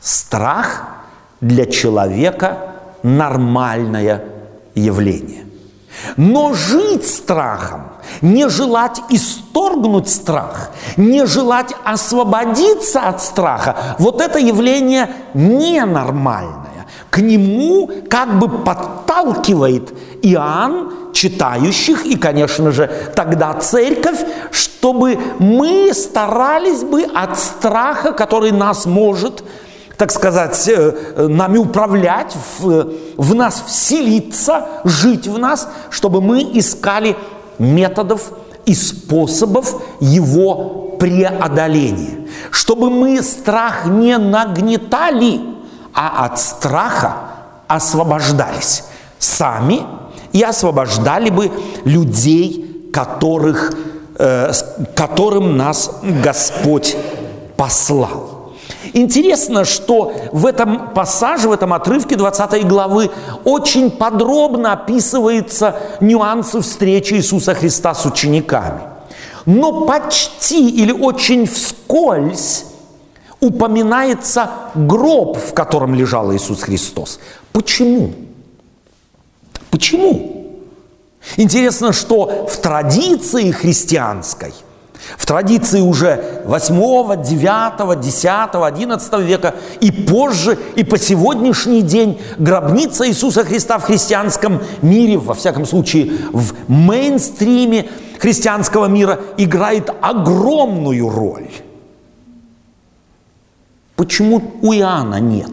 Страх 0.00 0.84
для 1.40 1.66
человека– 1.66 2.58
нормальное 3.02 4.24
явление. 4.74 5.44
Но 6.16 6.54
жить 6.54 7.06
страхом 7.06 7.90
не 8.20 8.48
желать 8.48 9.00
исторгнуть 9.52 10.08
страх, 10.08 10.70
не 10.96 11.26
желать 11.26 11.74
освободиться 11.84 13.00
от 13.00 13.22
страха, 13.22 13.76
вот 13.98 14.20
это 14.20 14.38
явление 14.38 15.10
ненормальное. 15.34 16.86
К 17.10 17.18
нему 17.18 17.90
как 18.08 18.38
бы 18.38 18.48
подталкивает 18.48 19.92
Иоанн, 20.22 20.92
читающих 21.12 22.06
и, 22.06 22.16
конечно 22.16 22.72
же, 22.72 22.90
тогда 23.14 23.52
церковь, 23.54 24.20
чтобы 24.50 25.18
мы 25.38 25.92
старались 25.92 26.82
бы 26.82 27.02
от 27.02 27.38
страха, 27.38 28.12
который 28.12 28.52
нас 28.52 28.86
может 28.86 29.44
так 29.98 30.10
сказать, 30.10 30.68
э, 30.68 31.28
нами 31.28 31.58
управлять, 31.58 32.34
в, 32.58 32.88
в 33.16 33.34
нас 33.36 33.62
вселиться, 33.64 34.66
жить 34.82 35.28
в 35.28 35.38
нас, 35.38 35.68
чтобы 35.90 36.20
мы 36.20 36.42
искали 36.54 37.16
методов 37.60 38.32
и 38.66 38.74
способов 38.74 39.82
его 40.00 40.96
преодоления. 40.98 42.28
Чтобы 42.50 42.90
мы 42.90 43.22
страх 43.22 43.86
не 43.86 44.16
нагнетали, 44.18 45.40
а 45.94 46.24
от 46.26 46.38
страха 46.38 47.16
освобождались 47.66 48.84
сами 49.18 49.80
и 50.32 50.42
освобождали 50.42 51.30
бы 51.30 51.50
людей, 51.84 52.90
которых, 52.92 53.74
э, 54.18 54.52
которым 54.94 55.56
нас 55.56 55.90
Господь 56.22 56.96
послал. 57.56 58.21
Интересно, 58.94 59.64
что 59.64 60.12
в 60.32 60.44
этом 60.44 60.90
пассаже, 60.92 61.48
в 61.48 61.52
этом 61.52 61.72
отрывке 61.72 62.16
20 62.16 62.66
главы 62.66 63.10
очень 63.44 63.90
подробно 63.90 64.72
описываются 64.72 65.76
нюансы 66.00 66.60
встречи 66.60 67.14
Иисуса 67.14 67.54
Христа 67.54 67.94
с 67.94 68.04
учениками. 68.04 68.80
Но 69.46 69.86
почти 69.86 70.68
или 70.68 70.92
очень 70.92 71.46
вскользь 71.46 72.66
упоминается 73.40 74.50
гроб, 74.74 75.38
в 75.38 75.54
котором 75.54 75.94
лежал 75.94 76.32
Иисус 76.34 76.62
Христос. 76.62 77.18
Почему? 77.52 78.12
Почему? 79.70 80.58
Интересно, 81.36 81.92
что 81.92 82.46
в 82.48 82.56
традиции 82.58 83.50
христианской– 83.52 84.52
в 85.16 85.26
традиции 85.26 85.80
уже 85.80 86.42
8, 86.44 87.22
9, 87.22 88.00
10, 88.00 88.54
11 88.54 89.18
века 89.20 89.54
и 89.80 89.90
позже, 89.90 90.58
и 90.76 90.84
по 90.84 90.98
сегодняшний 90.98 91.82
день 91.82 92.20
гробница 92.38 93.08
Иисуса 93.08 93.44
Христа 93.44 93.78
в 93.78 93.82
христианском 93.82 94.60
мире, 94.80 95.18
во 95.18 95.34
всяком 95.34 95.66
случае 95.66 96.12
в 96.32 96.54
мейнстриме 96.68 97.88
христианского 98.18 98.86
мира, 98.86 99.20
играет 99.36 99.90
огромную 100.00 101.08
роль. 101.08 101.50
Почему 103.96 104.42
у 104.62 104.72
Иоанна 104.72 105.20
нет? 105.20 105.50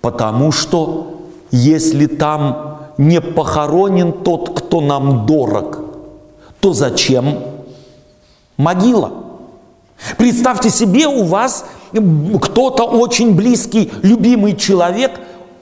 Потому 0.00 0.50
что 0.50 1.28
если 1.50 2.06
там 2.06 2.78
не 2.98 3.20
похоронен 3.20 4.12
тот, 4.12 4.58
кто 4.58 4.80
нам 4.80 5.26
дорог– 5.26 5.80
то 6.62 6.72
зачем 6.72 7.40
могила? 8.56 9.12
Представьте 10.16 10.70
себе, 10.70 11.08
у 11.08 11.24
вас 11.24 11.64
кто-то 12.40 12.84
очень 12.84 13.34
близкий, 13.34 13.90
любимый 14.02 14.56
человек 14.56 15.10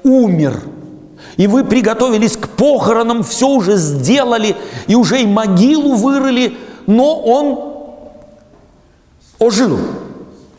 умер. 0.02 0.60
И 1.38 1.46
вы 1.46 1.64
приготовились 1.64 2.36
к 2.36 2.50
похоронам, 2.50 3.22
все 3.22 3.48
уже 3.48 3.76
сделали, 3.76 4.56
и 4.88 4.94
уже 4.94 5.22
и 5.22 5.26
могилу 5.26 5.94
вырыли, 5.94 6.58
но 6.86 7.18
он 7.18 7.58
ожил. 9.38 9.78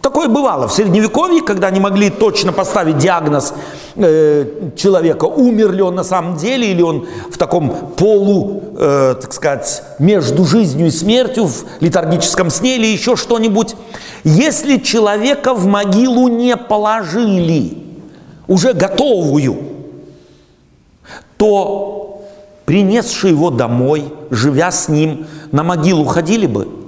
Такое 0.02 0.28
бывало 0.28 0.68
в 0.68 0.74
Средневековье, 0.74 1.42
когда 1.42 1.70
не 1.70 1.80
могли 1.80 2.10
точно 2.10 2.52
поставить 2.52 2.98
диагноз 2.98 3.54
э, 3.96 4.72
человека, 4.76 5.26
умер 5.26 5.74
ли 5.74 5.84
он 5.84 5.94
на 5.94 6.04
самом 6.04 6.38
деле, 6.38 6.72
или 6.72 6.82
он 6.82 7.08
в 7.30 7.38
таком 7.38 7.70
полу, 7.70 8.64
э, 8.80 9.16
так 9.22 9.32
сказать, 9.32 9.84
между 10.00 10.44
жизнью 10.44 10.88
и 10.88 10.92
смертью, 10.92 11.46
в 11.46 11.66
летаргическом 11.82 12.50
сне 12.50 12.78
или 12.78 12.88
еще 12.88 13.16
что-нибудь. 13.16 13.76
Если 14.24 14.78
человека 14.78 15.54
в 15.54 15.68
могилу 15.68 16.28
не 16.30 16.58
положили, 16.58 17.78
уже 18.48 18.74
готовую, 18.74 19.60
то 21.38 22.24
принесшие 22.66 23.34
его 23.34 23.52
домой, 23.52 24.12
живя 24.32 24.72
с 24.72 24.90
ним, 24.90 25.28
на 25.52 25.62
могилу 25.62 26.06
ходили 26.06 26.48
бы– 26.48 26.68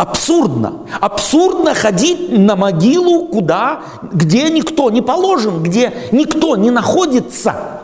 Абсурдно. 0.00 0.86
Абсурдно 0.98 1.74
ходить 1.74 2.32
на 2.32 2.56
могилу, 2.56 3.26
куда, 3.26 3.80
где 4.00 4.48
никто 4.48 4.88
не 4.88 5.02
положен, 5.02 5.62
где 5.62 5.92
никто 6.10 6.56
не 6.56 6.70
находится. 6.70 7.82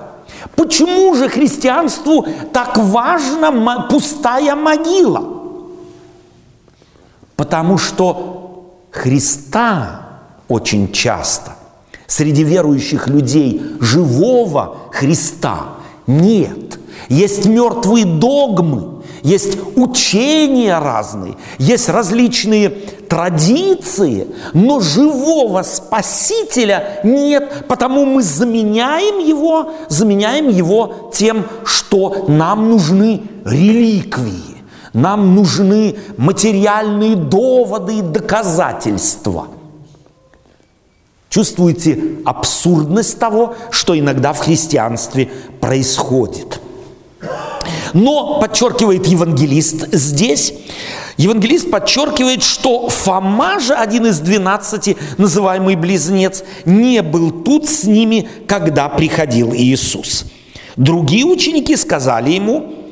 Почему 0.55 1.15
же 1.15 1.29
христианству 1.29 2.27
так 2.55 2.79
важна 2.79 3.83
пустая 3.91 4.55
могила? 4.55 5.25
Потому 7.37 7.77
что 7.77 8.71
Христа 8.91 10.01
очень 10.49 10.93
часто 10.93 11.53
среди 12.07 12.45
верующих 12.45 13.09
людей 13.09 13.61
живого 13.79 14.79
Христа 14.91 15.65
нет. 16.07 16.79
Есть 17.11 17.45
мертвые 17.45 18.07
догмы– 18.07 18.95
есть 19.27 19.59
учения 19.75 20.79
разные, 20.79 21.35
есть 21.59 21.89
различные 21.89 22.71
традиции, 22.71 24.29
но 24.53 24.79
живого 24.79 25.63
Спасителя 25.63 27.01
нет, 27.03 27.65
потому 27.67 28.05
мы 28.05 28.23
заменяем 28.23 29.19
его, 29.19 29.73
заменяем 29.89 30.49
его 30.49 31.11
тем, 31.13 31.45
что 31.65 32.27
нам 32.29 32.71
нужны 32.71 33.23
реликвии, 33.45 34.63
нам 34.93 35.35
нужны 35.35 35.97
материальные 36.17 37.17
доводы 37.17 37.99
и 37.99 38.03
доказательства. 38.03 39.49
Чувствуете 41.31 42.01
абсурдность 42.25 43.19
того, 43.19 43.57
что 43.73 43.99
иногда 43.99 44.33
в 44.33 44.39
христианстве 44.39 45.29
происходит– 45.61 46.61
но, 47.93 48.41
подчеркивает 48.41 49.07
евангелист 49.07 49.89
здесь, 49.93 50.55
евангелист 51.17 51.71
подчеркивает, 51.71 52.43
что 52.43 52.89
Фома 52.89 53.61
же, 53.61 53.75
один 53.75 54.07
из 54.07 54.21
двенадцати, 54.21 54.97
называемый 55.19 55.77
близнец, 55.77 56.45
не 56.65 57.03
был 57.03 57.31
тут 57.31 57.69
с 57.69 57.85
ними, 57.85 58.29
когда 58.47 58.89
приходил 58.89 59.53
Иисус. 59.53 60.27
Другие 60.77 61.25
ученики 61.25 61.77
сказали 61.77 62.33
ему, 62.33 62.87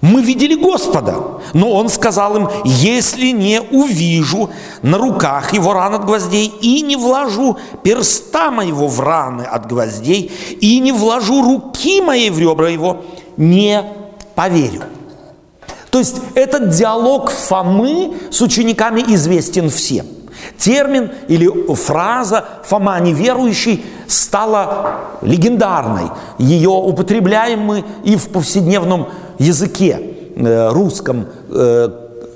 мы 0.00 0.22
видели 0.22 0.54
Господа. 0.54 1.40
Но 1.54 1.72
он 1.72 1.88
сказал 1.88 2.36
им, 2.36 2.48
если 2.64 3.30
не 3.30 3.60
увижу 3.60 4.50
на 4.82 4.98
руках 4.98 5.52
его 5.52 5.72
ран 5.72 5.94
от 5.94 6.04
гвоздей 6.04 6.46
и 6.46 6.82
не 6.82 6.96
вложу 6.96 7.56
перста 7.82 8.50
моего 8.50 8.86
в 8.86 9.00
раны 9.00 9.42
от 9.42 9.66
гвоздей 9.66 10.30
и 10.60 10.78
не 10.78 10.92
вложу 10.92 11.42
руки 11.42 12.00
моей 12.00 12.30
в 12.30 12.38
ребра 12.38 12.68
его, 12.68 13.04
не 13.36 13.82
поверю. 14.38 14.82
То 15.90 15.98
есть 15.98 16.20
этот 16.36 16.68
диалог 16.68 17.28
Фомы 17.28 18.12
с 18.30 18.40
учениками 18.40 19.00
известен 19.14 19.68
всем. 19.68 20.06
Термин 20.56 21.10
или 21.26 21.48
фраза 21.74 22.44
«Фома 22.62 23.00
неверующий» 23.00 23.84
стала 24.06 25.00
легендарной. 25.22 26.10
Ее 26.38 26.68
употребляем 26.68 27.62
мы 27.62 27.84
и 28.04 28.14
в 28.14 28.28
повседневном 28.28 29.08
языке 29.40 30.00
э, 30.36 30.68
русском, 30.70 31.26
э, 31.50 31.88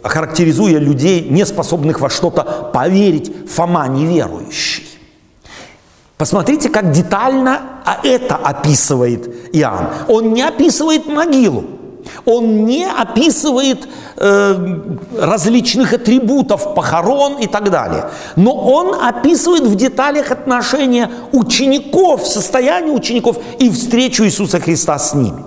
характеризуя 0.02 0.78
людей, 0.80 1.28
не 1.30 1.46
способных 1.46 2.00
во 2.00 2.10
что-то 2.10 2.70
поверить, 2.72 3.32
Фома 3.48 3.86
неверующий. 3.86 4.88
Посмотрите, 6.18 6.68
как 6.68 6.90
детально 6.90 7.60
а 7.84 8.00
это 8.02 8.34
описывает 8.34 9.54
Иоанн. 9.54 9.86
Он 10.08 10.32
не 10.32 10.42
описывает 10.42 11.06
могилу. 11.06 11.64
Он 12.24 12.64
не 12.64 12.84
описывает 12.84 13.88
э, 14.16 14.78
различных 15.18 15.92
атрибутов 15.92 16.74
похорон 16.74 17.38
и 17.38 17.46
так 17.46 17.70
далее. 17.70 18.10
Но 18.36 18.54
он 18.54 19.02
описывает 19.02 19.64
в 19.64 19.74
деталях 19.74 20.30
отношения 20.30 21.10
учеников, 21.32 22.26
состояние 22.26 22.92
учеников 22.92 23.38
и 23.58 23.70
встречу 23.70 24.24
Иисуса 24.24 24.60
Христа 24.60 24.98
с 24.98 25.14
ними. 25.14 25.44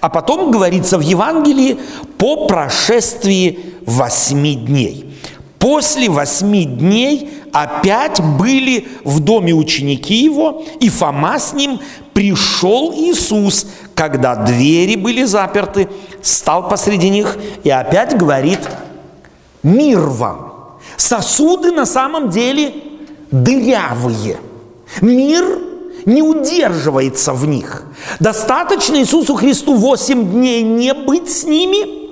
А 0.00 0.08
потом 0.08 0.50
говорится 0.50 0.98
в 0.98 1.02
Евангелии 1.02 1.78
по 2.18 2.46
прошествии 2.46 3.58
восьми 3.86 4.54
дней. 4.54 5.08
После 5.58 6.08
восьми 6.08 6.64
дней 6.64 7.30
опять 7.52 8.20
были 8.20 8.88
в 9.04 9.20
доме 9.20 9.52
ученики 9.52 10.24
его, 10.24 10.64
и 10.80 10.88
Фома 10.88 11.38
с 11.38 11.52
ним 11.52 11.78
пришел 12.12 12.92
Иисус, 12.92 13.66
когда 13.94 14.34
двери 14.36 14.96
были 14.96 15.24
заперты, 15.24 15.88
стал 16.22 16.68
посреди 16.68 17.10
них 17.10 17.36
и 17.64 17.70
опять 17.70 18.16
говорит, 18.16 18.60
мир 19.62 20.00
вам. 20.00 20.78
Сосуды 20.96 21.72
на 21.72 21.86
самом 21.86 22.30
деле 22.30 22.74
дырявые. 23.30 24.38
Мир 25.00 25.44
не 26.04 26.22
удерживается 26.22 27.32
в 27.32 27.46
них. 27.46 27.84
Достаточно 28.20 28.96
Иисусу 28.96 29.34
Христу 29.34 29.74
8 29.74 30.30
дней 30.30 30.62
не 30.62 30.92
быть 30.94 31.30
с 31.30 31.44
ними, 31.44 32.02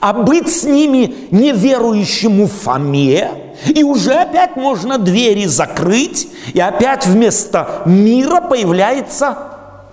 а 0.00 0.12
быть 0.12 0.48
с 0.48 0.64
ними 0.64 1.14
неверующему 1.30 2.46
Фоме, 2.46 3.30
и 3.66 3.82
уже 3.82 4.12
опять 4.12 4.56
можно 4.56 4.98
двери 4.98 5.46
закрыть, 5.46 6.28
и 6.52 6.60
опять 6.60 7.06
вместо 7.06 7.82
мира 7.86 8.40
появляется 8.40 9.38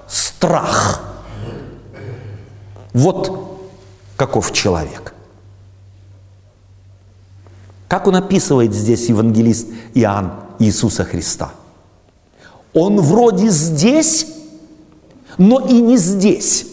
страх. 0.08 1.13
Вот 2.94 3.60
каков 4.16 4.54
человек. 4.54 5.14
Как 7.88 8.08
он 8.08 8.16
описывает 8.16 8.74
здесь 8.74 9.10
евангелист 9.10 9.68
Иоанн 9.94 10.34
Иисуса 10.60 11.04
Христа– 11.04 11.52
он 12.74 13.00
вроде 13.00 13.50
здесь, 13.50 14.28
но 15.38 15.60
и 15.60 15.74
не 15.74 15.98
здесь. 15.98 16.66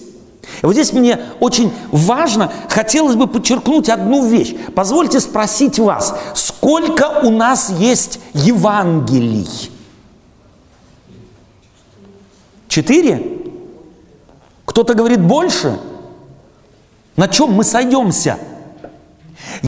Вот 0.63 0.73
здесь 0.73 0.93
мне 0.93 1.21
очень 1.39 1.73
важно, 1.93 2.53
хотелось 2.69 3.17
бы 3.17 3.27
подчеркнуть 3.27 3.89
одну 3.89 4.27
вещь. 4.27 4.55
Позвольте 4.75 5.21
спросить 5.21 5.79
вас, 5.79 6.15
сколько 6.35 7.21
у 7.23 7.31
нас 7.31 7.71
есть 7.79 8.19
Евангелий? 8.33 9.49
Четыре? 12.69 13.39
Кто-то 14.65 14.95
говорит 14.95 15.21
больше? 15.21 15.79
На 17.17 17.29
чем 17.29 17.53
мы 17.53 17.65
сойдемся? 17.65 18.39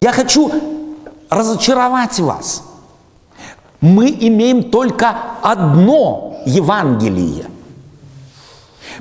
Я 0.01 0.13
хочу 0.13 0.51
разочаровать 1.31 2.19
вас– 2.21 2.65
мы 3.83 4.11
имеем 4.11 4.71
только 4.71 5.15
одно 5.43 6.37
Евангелие. 6.47 7.47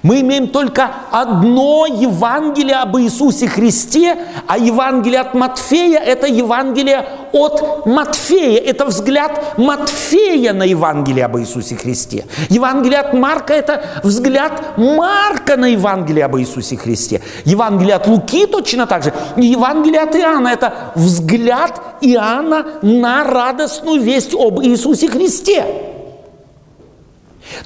Мы 0.03 0.21
имеем 0.21 0.47
только 0.47 0.89
одно 1.11 1.85
Евангелие 1.85 2.77
об 2.77 2.97
Иисусе 2.97 3.47
Христе, 3.47 4.17
а 4.47 4.57
Евангелие 4.57 5.19
от 5.19 5.35
Матфея– 5.35 5.99
это 6.05 6.25
Евангелие 6.25 7.05
от 7.31 7.85
Матфея. 7.85 8.59
Это 8.59 8.85
взгляд 8.85 9.57
Матфея 9.57 10.53
на 10.53 10.63
Евангелие 10.63 11.25
об 11.25 11.37
Иисусе 11.37 11.75
Христе. 11.75 12.25
Евангелие 12.49 12.99
от 12.99 13.13
Марка– 13.13 13.53
это 13.55 14.01
взгляд 14.03 14.77
Марка 14.77 15.55
на 15.55 15.67
Евангелие 15.67 16.25
об 16.25 16.35
Иисусе 16.37 16.77
Христе. 16.77 17.21
Евангелие 17.45 17.95
от 17.95 18.07
Луки 18.07 18.47
точно 18.47 18.87
так 18.87 19.03
же. 19.03 19.13
И 19.37 19.45
Евангелие 19.45 20.01
от 20.01 20.15
Иоанна– 20.15 20.47
это 20.53 20.73
взгляд 20.95 21.79
Иоанна 22.01 22.65
на 22.81 23.23
радостную 23.23 24.01
весть 24.01 24.33
об 24.33 24.63
Иисусе 24.63 25.07
Христе. 25.07 25.91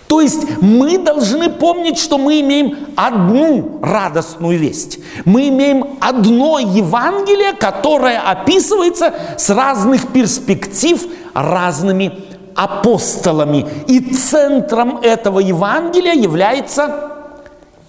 То 0.08 0.22
есть 0.22 0.62
мы 0.62 0.98
должны 0.98 1.50
помнить, 1.50 1.98
что 1.98 2.18
мы 2.18 2.42
имеем 2.42 2.78
одну 2.96 3.80
радостную 3.82 4.58
весть. 4.58 5.00
Мы 5.26 5.50
имеем 5.50 5.98
одно 6.00 6.60
Евангелие, 6.60 7.54
которое 7.54 8.20
описывается 8.20 9.14
с 9.38 9.50
разных 9.50 10.08
перспектив 10.08 11.02
разными 11.34 12.20
апостолами. 12.56 13.68
И 13.88 14.00
центром 14.00 15.00
этого 15.02 15.40
Евангелия 15.40 16.14
является 16.14 17.12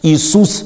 Иисус 0.02 0.64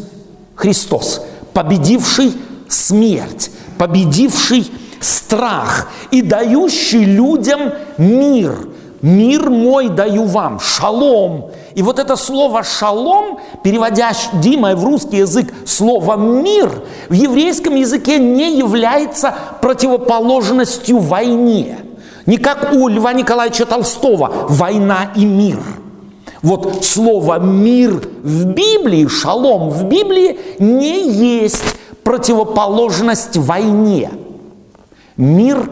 Христос, 0.54 1.22
победивший 1.52 2.34
смерть, 2.68 3.50
победивший 3.78 4.70
страх 5.00 5.88
и 6.10 6.22
дающий 6.22 7.04
людям 7.04 7.72
мир– 7.98 8.68
Мир 9.02 9.48
мой 9.48 9.88
даю 9.88 10.24
вам, 10.24 10.60
шалом. 10.60 11.50
И 11.74 11.82
вот 11.82 11.98
это 11.98 12.16
слово 12.16 12.62
шалом, 12.62 13.38
переводящее 13.62 14.76
в 14.76 14.84
русский 14.84 15.18
язык 15.18 15.52
слово 15.66 16.16
мир, 16.16 16.70
в 17.08 17.14
еврейском 17.14 17.76
языке 17.76 18.18
не 18.18 18.58
является 18.58 19.34
противоположностью 19.62 20.98
войне. 20.98 21.78
Не 22.26 22.36
как 22.36 22.74
у 22.74 22.88
Льва 22.88 23.14
Николаевича 23.14 23.64
Толстого 23.64 24.30
«война 24.48 25.12
и 25.16 25.24
мир». 25.24 25.58
Вот 26.42 26.84
слово 26.84 27.38
«мир» 27.38 28.06
в 28.22 28.44
Библии, 28.44 29.06
шалом 29.06 29.70
в 29.70 29.84
Библии 29.84 30.38
не 30.58 31.10
есть 31.10 31.64
противоположность 32.04 33.38
войне. 33.38 34.10
Мир, 35.16 35.70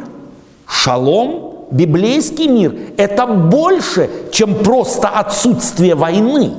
шалом– 0.66 1.44
библейский 1.70 2.48
мир– 2.48 2.74
это 2.96 3.26
больше, 3.26 4.10
чем 4.32 4.54
просто 4.56 5.08
отсутствие 5.08 5.94
войны. 5.94 6.54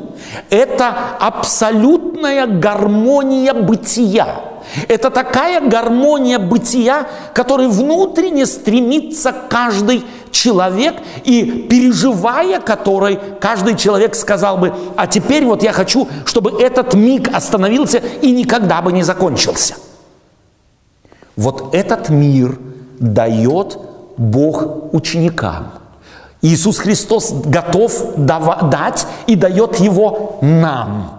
Это 0.49 0.95
абсолютная 1.19 2.45
гармония 2.45 3.53
бытия. 3.53 4.41
Это 4.87 5.09
такая 5.09 5.67
гармония 5.67 6.37
бытия, 6.37 7.07
которой 7.33 7.67
внутренне 7.67 8.45
стремится 8.45 9.33
каждый 9.49 10.03
человек, 10.31 10.95
и 11.23 11.67
переживая 11.69 12.59
которой, 12.59 13.19
каждый 13.39 13.75
человек 13.75 14.13
сказал 14.13 14.57
бы, 14.57 14.73
а 14.95 15.07
теперь 15.07 15.45
вот 15.45 15.63
я 15.63 15.73
хочу, 15.73 16.07
чтобы 16.25 16.61
этот 16.61 16.93
миг 16.93 17.33
остановился 17.33 17.97
и 18.21 18.31
никогда 18.31 18.81
бы 18.81 18.91
не 18.91 19.01
закончился. 19.01 19.75
Вот 21.35 21.73
этот 21.73 22.09
мир 22.09 22.59
дает 22.99 23.79
Бог 24.19 24.93
ученикам. 24.93 25.71
Иисус 26.41 26.77
Христос 26.77 27.31
готов 27.45 28.15
дать 28.17 29.07
и 29.27 29.35
дает 29.35 29.79
его 29.79 30.39
нам. 30.41 31.11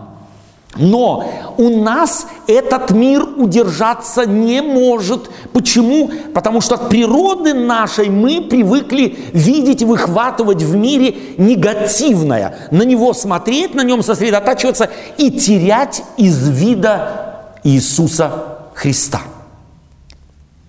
Но 0.77 1.25
у 1.57 1.83
нас 1.83 2.27
этот 2.47 2.91
мир 2.91 3.27
удержаться 3.37 4.27
не 4.27 4.61
может. 4.61 5.31
Почему? 5.53 6.11
Потому 6.35 6.61
что 6.61 6.75
от 6.75 6.91
природы 6.91 7.55
нашей 7.55 8.11
мы 8.11 8.43
привыкли 8.43 9.19
видеть 9.33 9.83
выхватывать 9.83 10.63
в 10.63 10.77
мире 10.77 11.17
негативное, 11.39 12.69
на 12.71 12.83
него 12.83 13.15
смотреть, 13.15 13.75
на 13.75 13.83
нем 13.83 14.03
сосредотачиваться 14.03 14.91
и 15.17 15.31
терять 15.31 16.03
из 16.19 16.49
вида 16.49 17.39
Иисуса 17.65 18.59
Христа. 18.75 19.23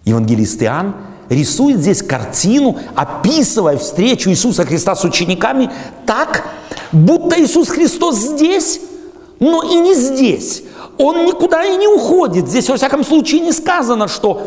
Евангелист 0.06 0.64
Иоанн 0.64 0.96
рисует 1.32 1.80
здесь 1.80 2.04
картину, 2.04 2.78
описывая 2.94 3.78
встречу 3.78 4.30
Иисуса 4.30 4.66
Христа 4.66 4.96
с 4.96 5.04
учениками 5.06 5.72
так, 6.06 6.46
будто 6.92 7.42
Иисус 7.42 7.70
Христос 7.70 8.18
здесь, 8.18 8.82
но 9.40 9.64
и 9.64 9.76
не 9.76 9.96
здесь. 9.96 10.64
он 10.98 11.26
никуда 11.26 11.66
и 11.66 11.78
не 11.78 11.88
уходит. 11.88 12.48
Здесь, 12.48 12.70
во 12.70 12.76
всяком 12.76 13.04
случае, 13.04 13.42
не 13.42 13.54
сказано, 13.54 14.08
что 14.08 14.42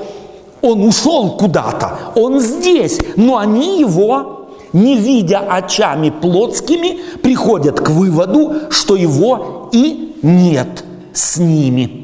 он 0.60 0.84
ушел 0.84 1.36
куда-то. 1.36 2.12
Он 2.14 2.38
здесь, 2.38 3.00
но 3.16 3.38
они 3.38 3.80
его, 3.80 4.50
не 4.72 4.96
видя 4.96 5.40
очами 5.40 6.10
плотскими, 6.10 7.00
приходят 7.22 7.80
к 7.80 7.88
выводу, 7.88 8.70
что 8.70 8.94
его 8.94 9.70
и 9.72 10.14
нет 10.22 10.84
с 11.12 11.38
ними. 11.38 12.03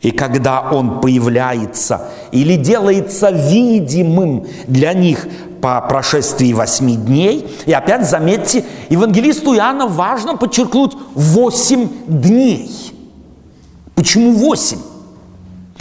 И 0.00 0.12
когда 0.12 0.60
он 0.60 1.00
появляется 1.00 2.08
или 2.30 2.54
делается 2.54 3.30
видимым 3.30 4.46
для 4.68 4.92
них 4.92 5.26
по 5.60 5.80
прошествии 5.80 6.52
восьми 6.52 6.94
дней, 6.96 7.48
и 7.66 7.72
опять 7.72 8.08
заметьте, 8.08 8.64
евангелисту 8.90 9.56
Иоанна 9.56 9.88
важно 9.88 10.36
подчеркнуть 10.36 10.92
восемь 11.14 11.88
дней. 12.06 12.70
Почему 13.96 14.34
восемь? 14.34 14.78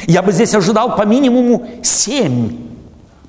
Я 0.08 0.24
бы 0.24 0.32
здесь 0.32 0.56
ожидал 0.56 0.96
по 0.96 1.04
минимуму 1.04 1.68
семь, 1.84 2.58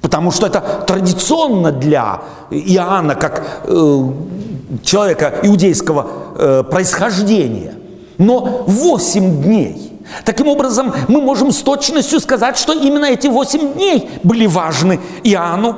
потому 0.00 0.30
что 0.30 0.46
это 0.46 0.84
традиционно 0.86 1.70
для 1.70 2.22
Иоанна, 2.50 3.14
как 3.14 3.62
э, 3.64 4.10
человека 4.82 5.34
иудейского 5.42 6.06
э, 6.38 6.62
происхождения. 6.62 7.74
Но 8.16 8.64
восемь 8.66 9.42
дней– 9.42 9.84
Таким 10.24 10.48
образом, 10.48 10.92
мы 11.08 11.20
можем 11.20 11.52
с 11.52 11.62
точностью 11.62 12.20
сказать, 12.20 12.56
что 12.56 12.72
именно 12.72 13.06
эти 13.06 13.26
восемь 13.26 13.72
дней 13.74 14.10
были 14.22 14.46
важны 14.46 15.00
Иоанну, 15.24 15.76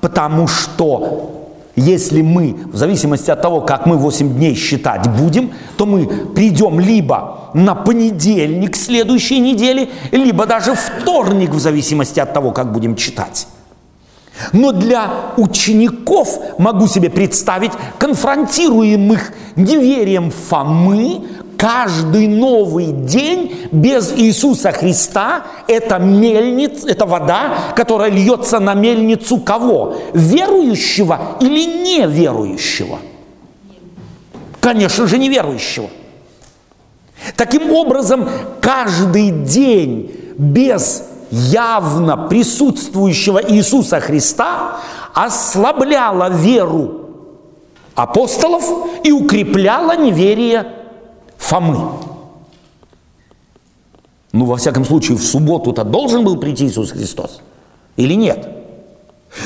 потому 0.00 0.46
что 0.46 1.40
если 1.76 2.20
мы, 2.20 2.56
в 2.72 2.76
зависимости 2.76 3.30
от 3.30 3.40
того, 3.40 3.60
как 3.60 3.86
мы 3.86 3.96
8 3.96 4.34
дней 4.34 4.54
считать 4.54 5.08
будем, 5.08 5.52
то 5.76 5.86
мы 5.86 6.06
придем 6.34 6.78
либо 6.80 7.50
на 7.54 7.74
понедельник 7.74 8.76
следующей 8.76 9.38
недели, 9.38 9.90
либо 10.10 10.46
даже 10.46 10.74
вторник, 10.74 11.50
в 11.50 11.58
зависимости 11.58 12.20
от 12.20 12.34
того, 12.34 12.50
как 12.50 12.72
будем 12.72 12.96
читать. 12.96 13.46
Но 14.52 14.72
для 14.72 15.10
учеников 15.36 16.38
могу 16.58 16.86
себе 16.86 17.10
представить 17.10 17.72
конфронтируемых 17.98 19.32
неверием 19.56 20.30
Фомы, 20.30 21.22
каждый 21.60 22.26
новый 22.26 22.86
день 22.86 23.68
без 23.70 24.14
Иисуса 24.16 24.72
Христа– 24.72 25.44
это 25.68 25.98
мельница, 25.98 26.88
это 26.88 27.04
вода, 27.04 27.72
которая 27.76 28.10
льется 28.10 28.60
на 28.60 28.72
мельницу 28.72 29.36
кого? 29.40 29.94
Верующего 30.14 31.36
или 31.40 31.66
неверующего? 31.66 32.98
Конечно 34.58 35.06
же, 35.06 35.18
неверующего. 35.18 35.90
Таким 37.36 37.70
образом, 37.74 38.26
каждый 38.62 39.30
день 39.30 40.12
без 40.38 41.02
явно 41.30 42.16
присутствующего 42.16 43.38
Иисуса 43.52 44.00
Христа 44.00 44.78
ослабляла 45.12 46.30
веру 46.30 47.02
апостолов 47.94 48.64
и 49.04 49.12
укрепляла 49.12 49.94
неверие 49.98 50.79
Фомы. 51.40 51.90
Ну, 54.32 54.44
во 54.44 54.56
всяком 54.56 54.84
случае, 54.84 55.16
в 55.16 55.24
субботу-то 55.24 55.82
должен 55.82 56.22
был 56.24 56.36
прийти 56.36 56.66
Иисус 56.66 56.92
Христос? 56.92 57.40
Или 57.96 58.14
нет? 58.14 58.48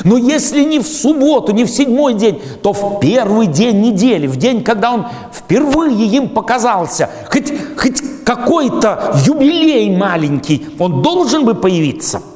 Но 0.03 0.17
если 0.17 0.65
не 0.65 0.81
в 0.81 0.87
субботу, 0.87 1.53
не 1.53 1.65
в 1.65 1.71
седьмой 1.71 2.15
день, 2.15 2.41
то 2.63 2.73
в 2.73 3.01
первый 3.01 3.47
день 3.47 3.81
недели, 3.81 4.27
в 4.27 4.37
день, 4.37 4.63
когда 4.63 4.93
он 4.93 5.07
впервые 5.33 6.07
им 6.07 6.29
показался, 6.29 7.09
хоть, 7.31 7.53
хоть 7.77 8.03
какой-то 8.25 9.15
юбилей 9.25 9.97
маленький, 9.97 10.67
он 10.79 11.03
должен 11.03 11.45
бы 11.45 11.55
появиться– 11.55 12.23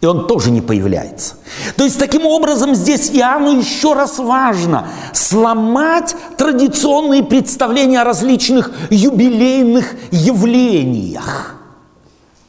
и 0.00 0.06
он 0.06 0.26
тоже 0.26 0.50
не 0.50 0.62
появляется. 0.62 1.34
То 1.76 1.84
есть, 1.84 1.98
таким 1.98 2.24
образом, 2.24 2.74
здесь 2.74 3.10
Иоанну 3.12 3.58
еще 3.58 3.92
раз 3.92 4.18
важно 4.18 4.88
сломать 5.12 6.16
традиционные 6.38 7.22
представления 7.22 8.00
о 8.00 8.04
различных 8.04 8.70
юбилейных 8.88 9.94
явлениях. 10.10 11.56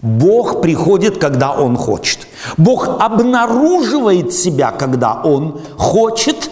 Бог 0.02 0.62
приходит, 0.62 1.18
когда 1.18 1.52
Он 1.52 1.76
хочет. 1.76 2.20
Бог 2.58 2.88
обнаруживает 2.88 4.34
себя, 4.34 4.72
когда 4.72 5.22
Он 5.22 5.60
хочет, 5.78 6.50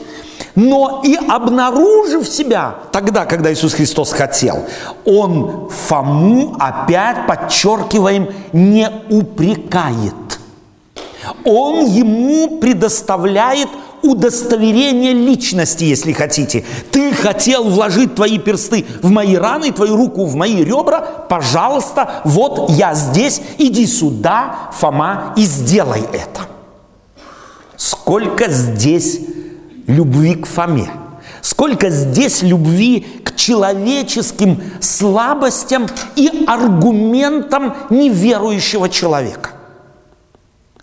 но 0.56 1.02
и 1.04 1.16
обнаружив 1.16 2.28
себя 2.28 2.76
тогда, 2.92 3.26
когда 3.26 3.52
Иисус 3.54 3.74
Христос 3.74 4.12
хотел, 4.12 4.66
Он 5.06 5.70
Фому, 5.70 6.58
опять 6.60 7.26
подчеркиваем, 7.26 8.28
не 8.52 8.92
упрекает– 9.10 10.14
он 11.44 11.86
ему 11.86 12.60
предоставляет 12.60 13.70
удостоверение 14.02 15.14
личности, 15.14 15.84
если 15.84 16.14
хотите. 16.14 16.64
Ты 16.92 17.14
хотел 17.14 17.66
вложить 17.66 18.16
твои 18.16 18.38
персты 18.38 18.86
в 19.02 19.10
мои 19.10 19.36
раны, 19.36 19.72
твою 19.72 19.98
руку 19.98 20.26
в 20.26 20.36
мои 20.36 20.64
ребра, 20.64 21.02
пожалуйста, 21.02 22.22
вот 22.24 22.70
я 22.72 22.94
здесь, 22.94 23.42
иди 23.58 23.86
сюда, 23.86 24.70
Фома, 24.74 25.34
и 25.36 25.44
сделай 25.44 26.02
это. 26.14 26.42
Сколько 27.76 28.50
здесь 28.50 29.20
любви 29.88 30.36
к 30.36 30.46
Фоме, 30.46 30.90
сколько 31.42 31.90
здесь 31.90 32.42
любви 32.42 33.02
к 33.24 33.36
человеческим 33.36 34.62
слабостям 34.80 35.88
и 36.16 36.46
аргументам 36.48 37.76
неверующего 37.90 38.90
человека 38.90 39.52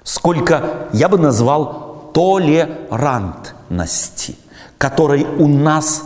сколько 0.06 0.88
я 0.92 1.08
бы 1.08 1.18
назвал 1.18 2.10
толерантности, 2.14 4.36
которой 4.78 5.24
у 5.24 5.48
нас 5.48 6.04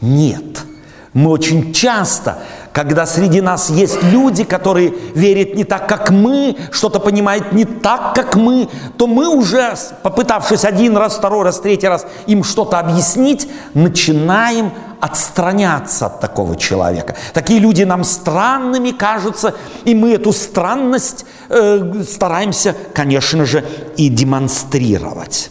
нет. 0.00 0.60
Мы 1.12 1.30
очень 1.30 1.74
часто, 1.74 2.38
когда 2.72 3.06
среди 3.06 3.40
нас 3.40 3.70
есть 3.70 4.02
люди, 4.02 4.44
которые 4.44 4.94
верят 5.14 5.54
не 5.54 5.64
так, 5.64 5.88
как 5.88 6.10
мы, 6.10 6.56
что-то 6.70 7.00
понимают 7.00 7.52
не 7.52 7.64
так, 7.64 8.14
как 8.14 8.36
мы, 8.36 8.68
то 8.96 9.06
мы 9.06 9.28
уже, 9.28 9.74
попытавшись 10.02 10.64
один 10.64 10.96
раз, 10.96 11.16
второй 11.16 11.44
раз, 11.44 11.60
третий 11.60 11.88
раз 11.88 12.06
им 12.26 12.44
что-то 12.44 12.78
объяснить, 12.78 13.48
начинаем 13.74 14.72
отстраняться 15.00 16.06
от 16.06 16.20
такого 16.20 16.56
человека. 16.56 17.16
Такие 17.32 17.58
люди 17.58 17.82
нам 17.82 18.04
странными 18.04 18.90
кажутся, 18.90 19.54
и 19.84 19.94
мы 19.94 20.12
эту 20.12 20.32
странность 20.32 21.24
э, 21.48 22.02
стараемся, 22.08 22.76
конечно 22.94 23.46
же, 23.46 23.64
и 23.96 24.08
демонстрировать. 24.08 25.50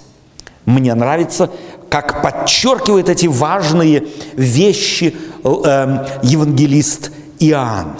Мне 0.66 0.94
нравится, 0.94 1.50
как 1.90 2.22
подчеркивает 2.22 3.10
эти 3.10 3.26
важные 3.26 4.08
вещи 4.36 5.16
э, 5.44 6.06
евангелист 6.24 7.12
Иоанн. 7.40 7.94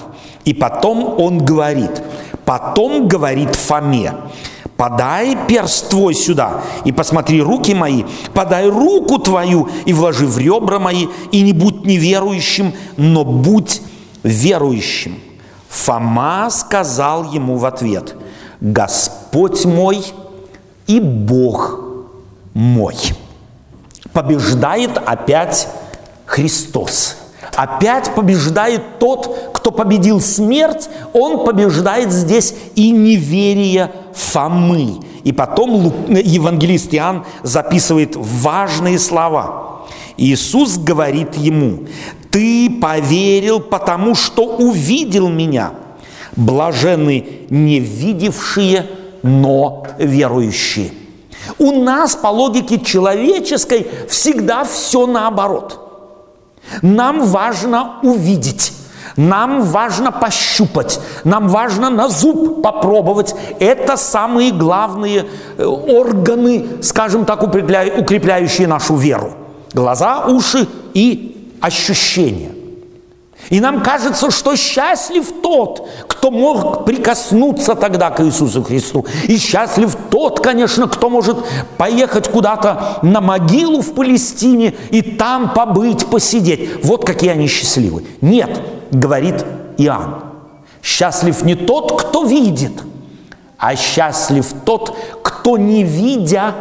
И 0.46 0.54
потом 0.54 1.20
он 1.20 1.40
говорит, 1.40 2.02
потом 2.46 3.08
говорит 3.08 3.56
Фоме, 3.56 4.14
подай 4.78 5.38
перст 5.48 5.90
твой 5.90 6.14
сюда 6.14 6.62
и 6.86 6.92
посмотри 6.92 7.42
руки 7.42 7.74
мои, 7.74 8.04
подай 8.34 8.70
руку 8.70 9.20
твою 9.20 9.70
и 9.86 9.94
вложи 9.94 10.26
в 10.26 10.38
ребра 10.38 10.80
мои, 10.80 11.08
и 11.32 11.42
не 11.42 11.54
будь 11.54 11.86
неверующим, 11.86 12.74
но 12.98 13.24
будь 13.26 13.82
верующим. 14.24 15.20
Фома 15.70 16.50
сказал 16.50 17.32
ему 17.32 17.58
в 17.58 17.66
ответ, 17.66 18.16
Господь 18.60 19.66
мой 19.66 20.04
и 20.88 21.00
Бог 21.00 21.80
мой. 22.54 22.96
Побеждает 24.14 24.98
опять 24.98 25.68
Христос. 26.26 27.18
Опять 27.56 28.14
побеждает 28.16 29.00
тот, 29.00 29.52
кто 29.54 29.72
победил 29.72 30.22
смерть, 30.22 30.90
он 31.14 31.46
побеждает 31.46 32.12
здесь 32.12 32.54
и 32.76 32.92
неверие 32.92 33.92
Фомы. 34.14 35.00
И 35.24 35.34
потом 35.34 36.08
евангелист 36.10 36.94
Иоанн 36.94 37.26
записывает 37.44 38.16
важные 38.16 39.00
слова. 39.00 39.86
Иисус 40.18 40.78
говорит 40.78 41.36
ему, 41.36 41.86
«Ты 42.30 42.70
поверил, 42.70 43.60
потому 43.60 44.16
что 44.16 44.44
увидел 44.44 45.30
меня. 45.30 45.72
Блажены 46.36 47.26
не 47.50 47.80
видевшие, 47.80 48.86
но 49.24 49.88
верующие». 49.98 50.92
У 51.58 51.72
нас 51.72 52.16
по 52.16 52.28
логике 52.28 52.80
человеческой 52.80 53.88
всегда 54.08 54.64
все 54.64 55.08
наоборот– 55.08 55.86
нам 56.82 57.26
важно 57.26 57.96
увидеть. 58.04 58.74
Нам 59.16 59.64
важно 59.64 60.12
пощупать, 60.12 61.00
нам 61.26 61.50
важно 61.50 61.90
на 61.90 62.08
зуб 62.08 62.62
попробовать. 62.62 63.36
Это 63.60 63.98
самые 63.98 64.52
главные 64.52 65.26
э, 65.58 65.66
органы, 65.66 66.68
скажем 66.82 67.26
так, 67.26 67.44
укрепляющие 67.44 68.68
нашу 68.68 68.96
веру. 68.96 69.34
Глаза, 69.74 70.26
уши 70.28 70.68
и 70.94 71.54
ощущения. 71.60 72.52
И 73.50 73.60
нам 73.60 73.82
кажется, 73.82 74.30
что 74.30 74.56
счастлив 74.56 75.26
тот, 75.42 75.88
кто 76.08 76.30
мог 76.30 76.86
прикоснуться 76.86 77.76
тогда 77.76 78.12
к 78.12 78.22
Иисусу 78.24 78.64
Христу. 78.64 79.06
И 79.28 79.38
счастлив 79.38 79.98
тот, 80.12 80.40
конечно, 80.40 80.88
кто 80.88 81.10
может 81.10 81.38
поехать 81.78 82.30
куда-то 82.30 83.00
на 83.02 83.22
могилу 83.22 83.82
в 83.82 83.94
Палестине 83.94 84.76
и 84.92 85.02
там 85.02 85.54
побыть, 85.54 86.06
посидеть. 86.06 86.86
Вот 86.86 87.06
какие 87.06 87.32
они 87.32 87.48
счастливы. 87.48 88.06
Нет, 88.22 88.62
говорит 88.92 89.44
Иоанн. 89.78 90.24
Счастлив 90.84 91.44
не 91.44 91.56
тот, 91.56 92.02
кто 92.02 92.24
видит, 92.24 92.84
а 93.58 93.76
счастлив 93.76 94.46
тот, 94.64 94.96
кто 95.24 95.58
не 95.58 95.84
видя 95.84 96.54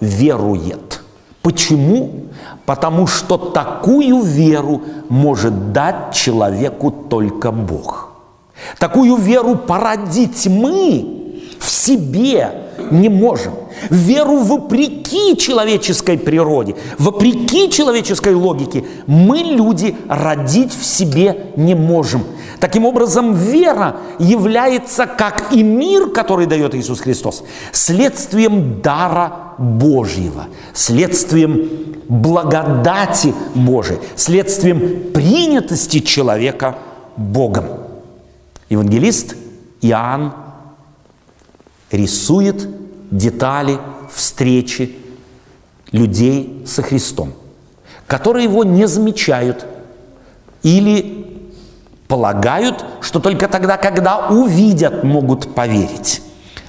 верует. 0.00 1.02
Почему? 1.42 2.27
Потому 2.68 3.06
что 3.06 3.38
такую 3.38 4.20
веру 4.20 4.82
может 5.08 5.72
дать 5.72 6.12
человеку 6.12 6.90
только 6.90 7.50
Бог. 7.50 8.10
Такую 8.78 9.16
веру 9.16 9.56
породить 9.56 10.46
мы 10.48 11.40
в 11.58 11.70
себе 11.70 12.67
не 12.90 13.08
можем. 13.08 13.52
Веру 13.90 14.38
вопреки 14.38 15.36
человеческой 15.36 16.18
природе, 16.18 16.74
вопреки 16.98 17.70
человеческой 17.70 18.34
логике, 18.34 18.84
мы, 19.06 19.38
люди, 19.38 19.96
родить 20.08 20.72
в 20.72 20.84
себе 20.84 21.46
не 21.56 21.74
можем. 21.74 22.22
Таким 22.60 22.84
образом, 22.84 23.34
вера 23.34 23.96
является, 24.18 25.06
как 25.06 25.52
и 25.52 25.62
мир, 25.62 26.10
который 26.10 26.46
дает 26.46 26.74
Иисус 26.74 27.00
Христос, 27.00 27.44
следствием 27.72 28.80
дара 28.80 29.54
Божьего, 29.58 30.46
следствием 30.74 31.68
благодати 32.08 33.34
Божией, 33.54 34.00
следствием 34.16 35.12
принятости 35.12 36.00
человека 36.00 36.78
Богом. 37.16 37.66
Евангелист 38.70 39.36
Иоанн 39.82 40.32
рисует 41.90 42.68
детали 43.10 43.78
встречи 44.10 44.96
людей 45.92 46.64
со 46.66 46.82
Христом, 46.82 47.32
которые 48.06 48.44
его 48.44 48.64
не 48.64 48.86
замечают 48.86 49.66
или 50.62 51.26
полагают, 52.08 52.84
что 53.00 53.20
только 53.20 53.48
тогда, 53.48 53.76
когда 53.76 54.28
увидят, 54.28 55.04
могут 55.04 55.54
поверить. 55.54 56.22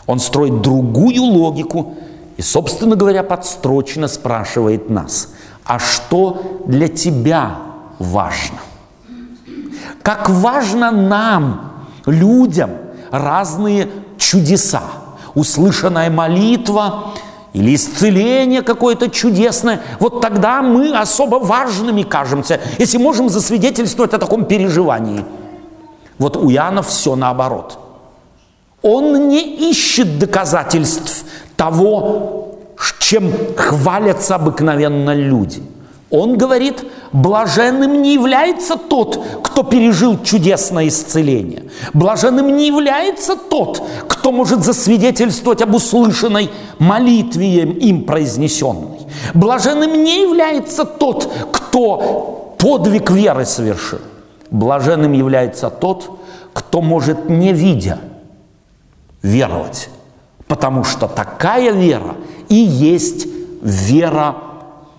Он 0.05 0.19
строит 0.19 0.61
другую 0.61 1.21
логику 1.23 1.95
и, 2.37 2.41
собственно 2.41 2.95
говоря, 2.95 3.23
подстрочно 3.23 4.07
спрашивает 4.07 4.89
нас, 4.89 5.29
а 5.65 5.79
что 5.79 6.63
для 6.65 6.87
тебя 6.87 7.57
важно? 7.99 8.57
Как 10.01 10.29
важно 10.29 10.91
нам, 10.91 11.85
людям, 12.05 12.71
разные 13.11 13.89
чудеса– 14.17 14.83
услышанная 15.35 16.09
молитва 16.09 17.13
или 17.53 17.75
исцеление 17.75 18.61
какое-то 18.61 19.09
чудесное, 19.09 19.81
вот 19.99 20.21
тогда 20.21 20.61
мы 20.61 20.95
особо 20.95 21.35
важными 21.35 22.03
кажемся, 22.03 22.59
если 22.77 22.97
можем 22.97 23.29
засвидетельствовать 23.29 24.13
о 24.13 24.17
таком 24.17 24.45
переживании. 24.45 25.25
Вот 26.17 26.37
у 26.37 26.51
Иоанна 26.51 26.81
все 26.83 27.15
наоборот. 27.15 27.79
Он 28.81 29.27
не 29.27 29.71
ищет 29.71 30.19
доказательств 30.19 31.25
того, 31.55 32.59
чем 32.99 33.33
хвалятся 33.57 34.35
обыкновенно 34.35 35.13
люди– 35.13 35.63
он 36.09 36.37
говорит, 36.37 36.83
блаженным 37.11 38.01
не 38.01 38.15
является 38.15 38.77
тот, 38.77 39.23
кто 39.59 39.69
пережил 39.69 40.17
чудесное 40.23 40.87
исцеление. 40.87 41.63
Блаженным 41.93 42.55
не 42.55 42.67
является 42.67 43.35
тот, 43.35 43.83
кто 44.07 44.31
может 44.31 44.63
засвидетельствовать 44.63 45.61
об 45.61 45.75
услышанной 45.75 46.49
молитве 46.77 47.63
им 47.63 48.05
произнесенной. 48.05 48.99
Блаженным 49.33 50.01
не 50.01 50.21
является 50.21 50.85
тот, 50.85 51.29
кто 51.51 52.55
подвиг 52.57 53.11
веры 53.11 53.43
совершил. 53.43 53.99
Блаженным 54.49 55.11
является 55.11 55.69
тот, 55.69 56.09
кто 56.53 56.81
может, 56.81 57.27
не 57.27 57.51
видя, 57.51 57.99
веровать. 59.21 59.89
Потому 60.47 60.85
что 60.85 61.09
такая 61.09 61.73
вера 61.73 62.15
и 62.47 62.55
есть 62.55 63.27
вера 63.61 64.37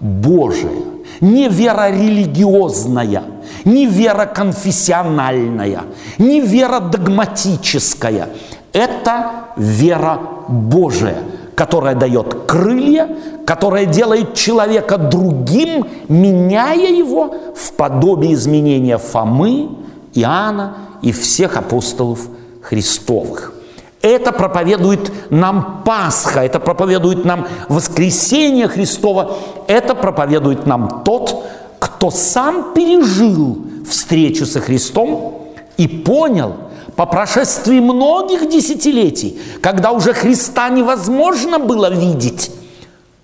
Божия 0.01 0.83
не 1.20 1.48
вера 1.48 1.90
религиозная, 1.90 3.22
не 3.64 3.87
вера 3.87 4.26
конфессиональная, 4.26 5.83
не 6.18 6.40
вера 6.40 6.80
догматическая. 6.80 8.28
Это 8.72 9.30
вера 9.56 10.20
Божия, 10.48 11.18
которая 11.54 11.94
дает 11.94 12.46
крылья, 12.46 13.09
которая 13.44 13.87
делает 13.87 14.35
человека 14.35 14.96
другим, 14.96 15.87
меняя 16.09 16.90
его 16.90 17.35
в 17.54 17.72
подобие 17.72 18.35
изменения 18.35 18.98
Фомы, 18.98 19.70
Иоанна 20.14 20.76
и 21.02 21.12
всех 21.12 21.56
апостолов 21.56 22.20
Христовых. 22.62 23.60
Это 24.03 24.33
проповедует 24.33 25.13
нам 25.31 25.83
Пасха, 25.85 26.41
это 26.41 26.59
проповедует 26.59 27.25
нам 27.25 27.47
воскресение 27.69 28.67
Христова, 28.67 29.37
это 29.67 29.95
проповедует 29.95 30.67
нам 30.67 31.03
тот, 31.05 31.45
кто 31.79 32.11
сам 32.11 32.73
пережил 32.73 33.59
встречу 33.89 34.47
со 34.47 34.61
Христом 34.61 35.51
и 35.77 35.87
понял 35.87 36.55
по 36.97 37.05
прошествии 37.05 37.79
многих 37.81 38.49
десятилетий, 38.49 39.39
когда 39.61 39.91
уже 39.93 40.15
Христа 40.15 40.71
невозможно 40.71 41.59
было 41.59 41.91
видеть, 41.91 42.51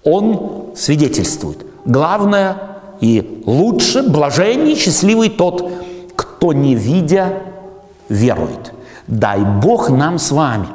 он 0.05 0.67
свидетельствует. 0.77 1.65
Главное 1.87 2.57
и 3.01 3.43
лучше, 3.47 4.03
блаженней, 4.03 4.77
счастливый 4.77 5.31
тот, 5.31 5.71
кто 6.17 6.53
не 6.53 6.75
видя 6.75 7.43
верует. 8.09 8.73
Дай 9.07 9.41
Бог 9.41 9.91
нам 9.91 10.19
с 10.19 10.31
вами 10.31 10.67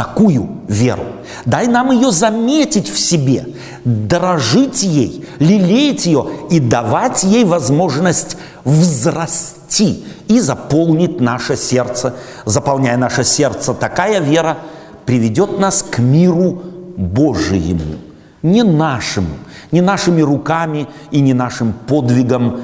такую 0.00 0.48
веру. 0.66 1.02
Дай 1.44 1.66
нам 1.66 1.90
ее 1.90 2.10
заметить 2.10 2.88
в 2.88 2.98
себе, 2.98 3.48
дорожить 3.84 4.82
ей, 4.82 5.26
лелеять 5.38 6.06
ее 6.06 6.26
и 6.50 6.58
давать 6.58 7.22
ей 7.22 7.44
возможность 7.44 8.38
взрасти 8.64 10.02
и 10.26 10.40
заполнить 10.40 11.20
наше 11.20 11.54
сердце. 11.54 12.14
Заполняя 12.46 12.96
наше 12.96 13.24
сердце, 13.24 13.74
такая 13.74 14.20
вера 14.20 14.58
приведет 15.04 15.58
нас 15.58 15.82
к 15.82 15.98
миру 15.98 16.62
Божьему, 16.96 17.98
не 18.42 18.62
нашему, 18.62 19.36
не 19.70 19.82
нашими 19.82 20.22
руками 20.22 20.88
и 21.10 21.20
не 21.20 21.34
нашим 21.34 21.74
подвигом 21.74 22.60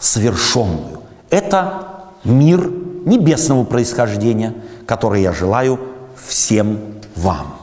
совершенную. 0.00 1.02
Это 1.30 1.89
мир 2.24 2.70
небесного 3.04 3.64
происхождения, 3.64 4.54
который 4.86 5.22
я 5.22 5.32
желаю 5.32 5.78
всем 6.16 6.78
вам. 7.16 7.54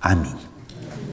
Аминь. 0.00 0.39